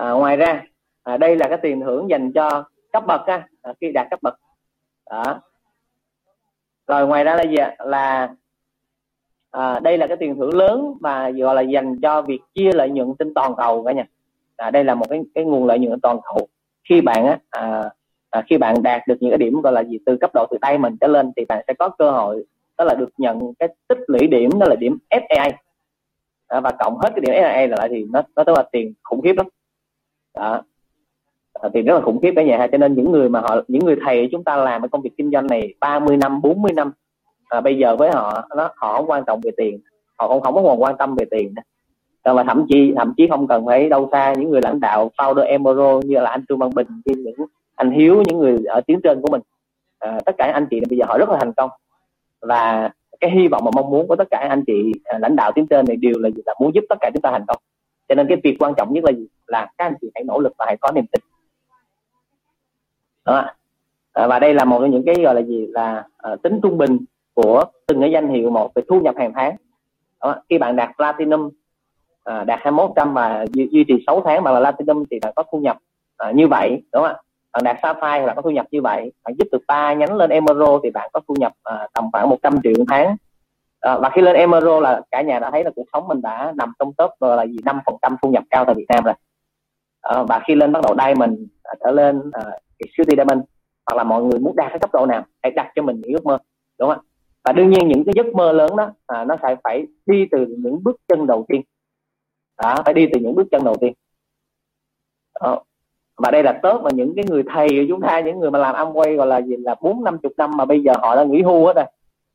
[0.00, 0.62] à, ngoài ra
[1.02, 3.48] à, đây là cái tiền thưởng dành cho cấp bậc à,
[3.80, 4.34] khi đạt cấp bậc.
[5.10, 5.40] Đó.
[6.86, 7.74] Rồi ngoài ra là gì ạ?
[7.78, 8.34] Là
[9.50, 12.90] à, đây là cái tiền thưởng lớn và gọi là dành cho việc chia lợi
[12.90, 14.04] nhuận trên toàn cầu cả nhà.
[14.56, 16.48] À, đây là một cái cái nguồn lợi nhuận toàn cầu.
[16.88, 17.90] Khi bạn á à,
[18.30, 20.58] à, khi bạn đạt được những cái điểm gọi là gì từ cấp độ từ
[20.60, 22.44] tay mình trở lên thì bạn sẽ có cơ hội
[22.78, 25.50] đó là được nhận cái tích lũy điểm đó là điểm FAI
[26.46, 29.22] à, và cộng hết cái điểm FAI lại thì nó nó tức là tiền khủng
[29.22, 29.46] khiếp lắm
[30.34, 30.62] đó.
[31.52, 33.84] À, thì rất là khủng khiếp cả nhà cho nên những người mà họ những
[33.84, 36.92] người thầy chúng ta làm cái công việc kinh doanh này 30 năm 40 năm
[37.48, 39.80] à, bây giờ với họ nó họ không quan trọng về tiền.
[40.18, 41.54] Họ cũng không có còn quan tâm về tiền
[42.24, 45.10] còn và thậm chí thậm chí không cần phải đâu xa những người lãnh đạo
[45.18, 48.80] founder Emoro như là anh Trương Văn Bình như những anh Hiếu những người ở
[48.80, 49.40] tuyến trên của mình.
[49.98, 51.70] À, tất cả anh chị bây giờ họ rất là thành công.
[52.40, 55.52] Và cái hy vọng và mong muốn của tất cả anh chị à, lãnh đạo
[55.54, 56.42] tiến trên này đều là gì?
[56.46, 57.56] Là muốn giúp tất cả chúng ta thành công
[58.10, 59.26] cho nên cái việc quan trọng nhất là gì?
[59.46, 61.22] Là các anh chị hãy nỗ lực và hãy có niềm tin.
[63.24, 63.44] Đó
[64.12, 65.66] à, và đây là một trong những cái gọi là gì?
[65.66, 66.98] Là à, tính trung bình
[67.34, 69.56] của từng cái danh hiệu một về thu nhập hàng tháng.
[70.20, 70.36] Đó.
[70.48, 71.50] khi bạn đạt platinum
[72.24, 75.32] à, đạt 21 trăm và duy, duy trì 6 tháng mà là platinum thì bạn
[75.36, 75.78] có thu nhập
[76.16, 76.82] à, như vậy.
[76.92, 77.16] Đúng không ạ?
[77.52, 79.12] Bạn đạt sapphire là có thu nhập như vậy.
[79.24, 82.28] Bạn giúp được ba nhánh lên emerald thì bạn có thu nhập à, tầm khoảng
[82.28, 83.16] 100 triệu một tháng
[83.80, 86.52] à, và khi lên Emerald là cả nhà đã thấy là cuộc sống mình đã
[86.56, 89.14] nằm trong top là gì năm phần trăm thu nhập cao tại Việt Nam rồi.
[90.00, 91.46] À, và khi lên bắt đầu Diamond mình
[91.84, 92.42] trở lên à,
[92.96, 93.40] City Diamond
[93.86, 96.12] hoặc là mọi người muốn đạt cái cấp độ nào hãy đặt cho mình những
[96.12, 96.38] ước mơ
[96.78, 97.04] đúng không
[97.44, 100.46] và đương nhiên những cái giấc mơ lớn đó à, nó sẽ phải đi từ
[100.58, 101.62] những bước chân đầu tiên.
[102.62, 103.92] Đó, phải đi từ những bước chân đầu tiên.
[105.40, 105.62] Đó.
[106.16, 108.58] và đây là tốt mà những cái người thầy của chúng ta những người mà
[108.58, 111.24] làm Amway gọi là gì là bốn năm chục năm mà bây giờ họ đã
[111.24, 111.84] nghỉ hưu hết rồi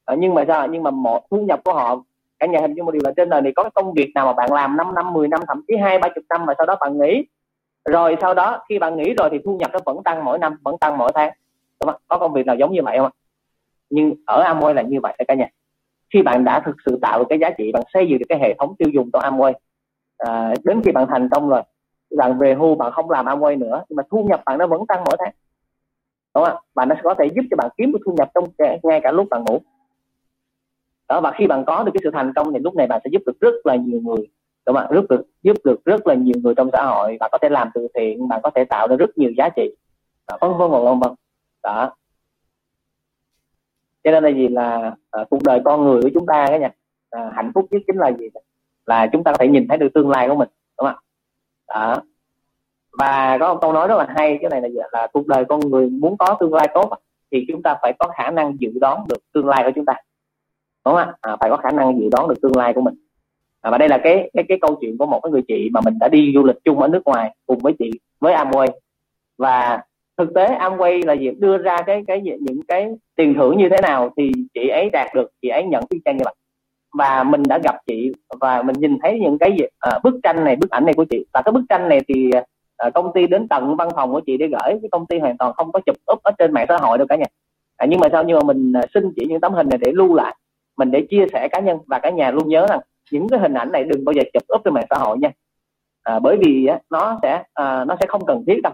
[0.06, 2.04] à, nhưng mà sao nhưng mà một thu nhập của họ
[2.40, 4.26] cả nhà hình dung một điều là trên đời này có cái công việc nào
[4.26, 6.66] mà bạn làm 5 năm 10 năm thậm chí hai ba chục năm mà sau
[6.66, 7.26] đó bạn nghỉ?
[7.86, 10.58] Rồi sau đó khi bạn nghỉ rồi thì thu nhập nó vẫn tăng mỗi năm
[10.64, 11.32] vẫn tăng mỗi tháng.
[11.82, 12.02] Đúng không?
[12.08, 13.12] có công việc nào giống như vậy không
[13.90, 15.48] nhưng ở Amway là như vậy cả nhà.
[16.14, 18.40] Khi bạn đã thực sự tạo được cái giá trị bạn xây dựng được cái
[18.40, 19.54] hệ thống tiêu dùng trong Amway
[20.18, 21.62] à, đến khi bạn thành công rồi
[22.18, 24.88] bạn về hưu bạn không làm Amway nữa nhưng mà thu nhập bạn nó vẫn
[24.88, 25.34] tăng mỗi tháng.
[26.36, 28.44] Đúng không và nó có thể giúp cho bạn kiếm được thu nhập trong
[28.84, 29.60] ngay cả lúc bạn ngủ
[31.08, 33.10] đó và khi bạn có được cái sự thành công thì lúc này bạn sẽ
[33.14, 34.28] giúp được rất là nhiều người.
[34.66, 34.88] Đúng không ạ?
[34.94, 37.18] Giúp được giúp được rất là nhiều người trong xã hội.
[37.20, 39.76] Bạn có thể làm từ thiện bạn có thể tạo ra rất nhiều giá trị.
[40.42, 41.16] Vân vân vân vân vâng, vâng.
[41.64, 41.96] đó.
[44.04, 46.72] Cho nên là gì là à, cuộc đời con người của chúng ta cái nha
[47.10, 48.26] à, hạnh phúc nhất chính là gì?
[48.86, 51.02] Là chúng ta có thể nhìn thấy được tương lai của mình đúng không ạ?
[51.68, 52.02] Đó.
[52.98, 55.46] Và có một câu nói rất là hay cái này là gì là cuộc đời
[55.50, 56.90] con người muốn có tương lai tốt
[57.32, 59.94] thì chúng ta phải có khả năng dự đoán được tương lai của chúng ta
[60.86, 61.14] đúng không ạ?
[61.22, 62.94] À, phải có khả năng dự đoán được tương lai của mình.
[63.62, 65.82] À, và đây là cái cái cái câu chuyện của một cái người chị mà
[65.86, 68.68] mình đã đi du lịch chung ở nước ngoài cùng với chị với Amway.
[69.38, 69.84] Và
[70.18, 73.78] thực tế Amway là việc đưa ra cái cái những cái tiền thưởng như thế
[73.82, 76.34] nào thì chị ấy đạt được chị ấy nhận y chang như vậy.
[76.98, 80.56] Và mình đã gặp chị và mình nhìn thấy những cái à, bức tranh này
[80.56, 81.26] bức ảnh này của chị.
[81.34, 82.32] Và cái bức tranh này thì
[82.78, 84.80] à, công ty đến tận văn phòng của chị để gửi.
[84.82, 87.08] Cái công ty hoàn toàn không có chụp up ở trên mạng xã hội đâu
[87.08, 87.26] cả nhà.
[87.78, 89.92] À, nhưng mà sao nhưng mà mình à, xin chị những tấm hình này để
[89.92, 90.36] lưu lại
[90.78, 92.80] mình để chia sẻ cá nhân và cả nhà luôn nhớ rằng
[93.12, 95.32] những cái hình ảnh này đừng bao giờ chụp up trên mạng xã hội nha.
[96.04, 98.74] À, bởi vì á, nó sẽ à, nó sẽ không cần thiết đâu.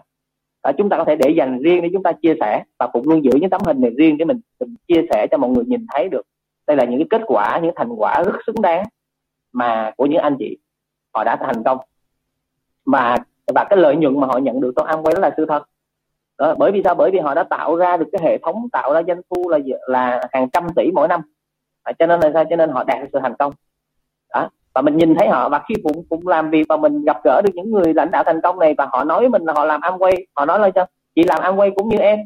[0.62, 3.10] À, chúng ta có thể để dành riêng để chúng ta chia sẻ và cũng
[3.10, 5.66] luôn giữ những tấm hình này riêng để mình, mình chia sẻ cho mọi người
[5.66, 6.22] nhìn thấy được.
[6.68, 8.86] Đây là những cái kết quả những thành quả rất xứng đáng
[9.54, 10.58] mà của những anh chị.
[11.14, 11.78] Họ đã thành công.
[12.86, 13.18] Và
[13.56, 15.64] và cái lợi nhuận mà họ nhận được trong Amway đó là sự thật.
[16.38, 16.95] Đó, bởi vì sao?
[16.95, 19.60] Bởi vì họ đã tạo ra được cái hệ thống tạo ra doanh thu là
[19.88, 21.22] là hàng trăm tỷ mỗi năm
[21.84, 22.44] à, cho nên là sao?
[22.50, 23.54] Cho nên họ đạt được sự thành công.
[24.34, 27.18] Đó và mình nhìn thấy họ và khi cũng cũng làm việc và mình gặp
[27.24, 29.54] gỡ được những người lãnh đạo thành công này và họ nói với mình là
[29.54, 32.20] họ làm Amway họ nói là cho chị làm Amway cũng như em.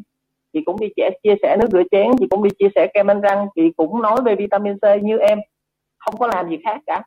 [0.54, 3.08] Chị cũng đi chia, chia sẻ nước rửa chén chị cũng đi chia sẻ kem
[3.08, 5.40] đánh răng chị cũng nói về vitamin C như em.
[5.98, 7.04] Không có làm gì khác cả.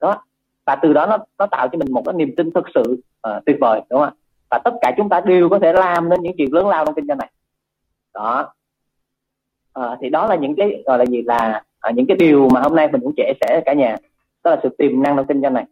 [0.00, 0.22] Đó
[0.66, 3.44] và từ đó nó nó tạo cho mình một cái niềm tin thực sự uh,
[3.46, 4.12] tuyệt vời đúng không ạ?
[4.50, 6.94] Và tất cả chúng ta đều có thể làm nên những chuyện lớn lao trong
[6.94, 7.30] kinh doanh này.
[8.14, 8.54] Đó
[9.72, 12.60] à, thì đó là những cái gọi là gì là à, những cái điều mà
[12.60, 13.96] hôm nay mình cũng chia sẻ cả nhà.
[14.44, 15.64] Đó là sự tiềm năng trong kinh doanh này.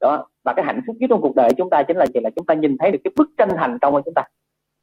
[0.00, 2.30] Đó và cái hạnh phúc nhất trong cuộc đời chúng ta chính là gì là
[2.36, 4.22] chúng ta nhìn thấy được cái bức tranh thành công của chúng ta.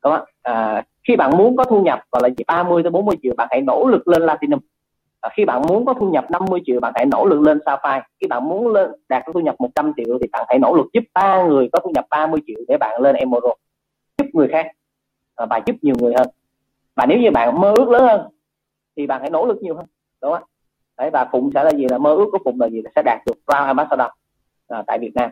[0.03, 3.15] Đúng không à, khi bạn muốn có thu nhập gọi là gì 30 tới 40
[3.23, 4.59] triệu bạn hãy nỗ lực lên platinum.
[5.21, 8.03] À, khi bạn muốn có thu nhập 50 triệu bạn hãy nỗ lực lên sapphire.
[8.21, 10.85] Khi bạn muốn lên đạt có thu nhập 100 triệu thì bạn hãy nỗ lực
[10.93, 13.53] giúp ba người có thu nhập 30 triệu để bạn lên emerald.
[14.17, 14.67] Giúp người khác
[15.35, 16.27] à, và giúp nhiều người hơn.
[16.95, 18.21] Và nếu như bạn mơ ước lớn hơn
[18.95, 19.85] thì bạn hãy nỗ lực nhiều hơn
[20.21, 20.43] đúng không
[20.97, 22.81] đấy và phụng sẽ là gì là mơ ước của phụng là gì?
[22.81, 24.07] Là sẽ đạt được brown ambassador
[24.67, 25.29] à, tại Việt Nam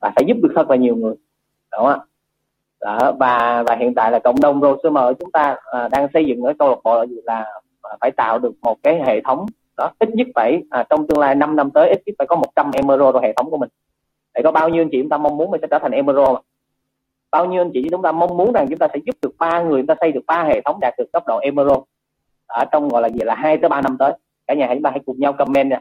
[0.00, 1.14] và sẽ giúp được thật là nhiều người
[1.72, 2.00] đúng không
[2.80, 6.42] đó, và và hiện tại là cộng đồng Rosemer chúng ta à, đang xây dựng
[6.42, 7.44] ở câu lạc bộ là gì là
[7.82, 9.46] à, phải tạo được một cái hệ thống
[9.76, 12.36] đó ít nhất phải à, trong tương lai 5 năm tới ít nhất phải có
[12.36, 13.68] 100 emerald trong hệ thống của mình.
[14.34, 16.36] Để có bao nhiêu anh chị chúng ta mong muốn mình sẽ trở thành emerald
[17.30, 19.62] bao nhiêu anh chị chúng ta mong muốn rằng chúng ta sẽ giúp được ba
[19.62, 21.80] người chúng ta xây được ba hệ thống đạt được cấp độ emerald?
[22.48, 24.12] Ở trong gọi là gì là hai tới ba năm tới.
[24.46, 25.80] Cả nhà chúng ta hãy cùng nhau comment nha.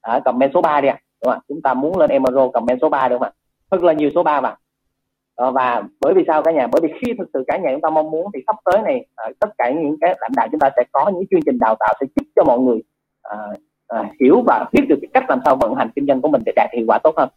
[0.00, 0.98] À, comment số 3 đi ạ.
[1.22, 1.42] Đúng không?
[1.48, 3.32] chúng ta muốn lên emerald comment số 3 đúng không ạ?
[3.70, 4.56] Rất là nhiều số 3 mà
[5.36, 6.66] à, và bởi vì sao cả nhà?
[6.66, 9.06] Bởi vì khi thực sự cả nhà chúng ta mong muốn thì sắp tới này
[9.16, 11.76] à, tất cả những cái lãnh đạo chúng ta sẽ có những chương trình đào
[11.80, 12.82] tạo sẽ giúp cho mọi người
[13.22, 13.38] à,
[13.88, 16.42] à, hiểu và biết được cái cách làm sao vận hành kinh doanh của mình
[16.46, 17.28] để đạt hiệu quả tốt hơn.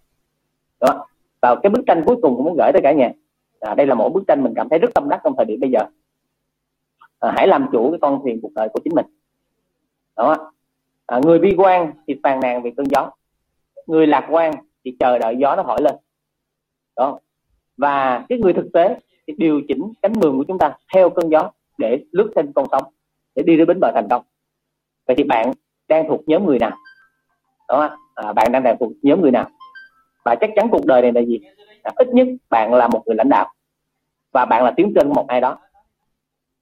[0.82, 1.08] Đó.
[1.42, 3.12] Và cái bức tranh cuối cùng cũng muốn gửi tới cả nhà.
[3.60, 5.60] À, đây là một bức tranh mình cảm thấy rất tâm đắc trong thời điểm
[5.60, 5.80] bây giờ
[7.20, 9.06] à, hãy làm chủ cái con thuyền cuộc đời của chính mình.
[10.16, 10.52] Đó.
[11.06, 13.12] À, người bi quan thì phàn nàn về cơn gió.
[13.88, 14.54] Người lạc quan
[14.86, 15.96] thì chờ đợi gió nó thổi lên.
[16.96, 17.20] Đó.
[17.78, 21.30] Và cái người thực tế thì điều chỉnh cánh mường của chúng ta theo cơn
[21.30, 22.84] gió để lướt trên con sóng
[23.36, 24.24] để đi đến bến bờ thành công.
[25.08, 25.52] Vậy thì bạn
[25.88, 26.78] đang thuộc nhóm người nào?
[27.68, 27.98] Đó.
[28.16, 29.50] À, bạn đang thuộc nhóm người nào?
[30.26, 31.40] Và chắc chắn cuộc đời này là gì?
[31.84, 33.54] À, ít nhất bạn là một người lãnh đạo.
[34.32, 35.58] Và bạn là tiếng trên một ai đó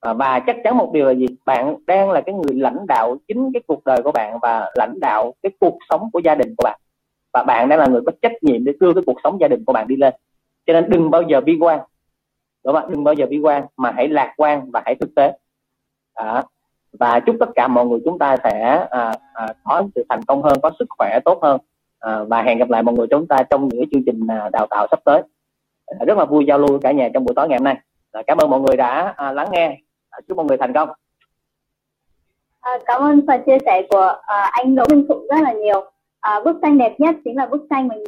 [0.00, 1.26] à, và chắc chắn một điều là gì?
[1.46, 5.00] Bạn đang là cái người lãnh đạo chính cái cuộc đời của bạn và lãnh
[5.00, 6.80] đạo cái cuộc sống của gia đình của bạn.
[7.32, 9.64] Và bạn đang là người có trách nhiệm để đưa cái cuộc sống gia đình
[9.66, 10.14] của bạn đi lên.
[10.66, 11.80] Cho nên đừng bao giờ bi quan.
[12.64, 15.32] Đúng không đừng bao giờ bi quan mà hãy lạc quan và hãy thực tế.
[16.14, 16.42] À,
[16.98, 20.42] và chúc tất cả mọi người chúng ta sẽ à, à, có sự thành công
[20.42, 21.60] hơn có sức khỏe tốt hơn.
[21.98, 24.66] À, và hẹn gặp lại mọi người chúng ta trong những chương trình à, đào
[24.70, 25.22] tạo sắp tới.
[25.86, 27.76] À, rất là vui giao lưu cả nhà trong buổi tối ngày hôm nay.
[28.12, 29.78] À, cảm ơn mọi người đã à, lắng nghe
[30.28, 30.88] chúc mọi người thành công
[32.60, 35.90] À, cảm ơn phần chia sẻ của uh, anh Đỗ Minh Phụng rất là nhiều.
[36.20, 37.98] À, bức tranh đẹp nhất chính là bức tranh mình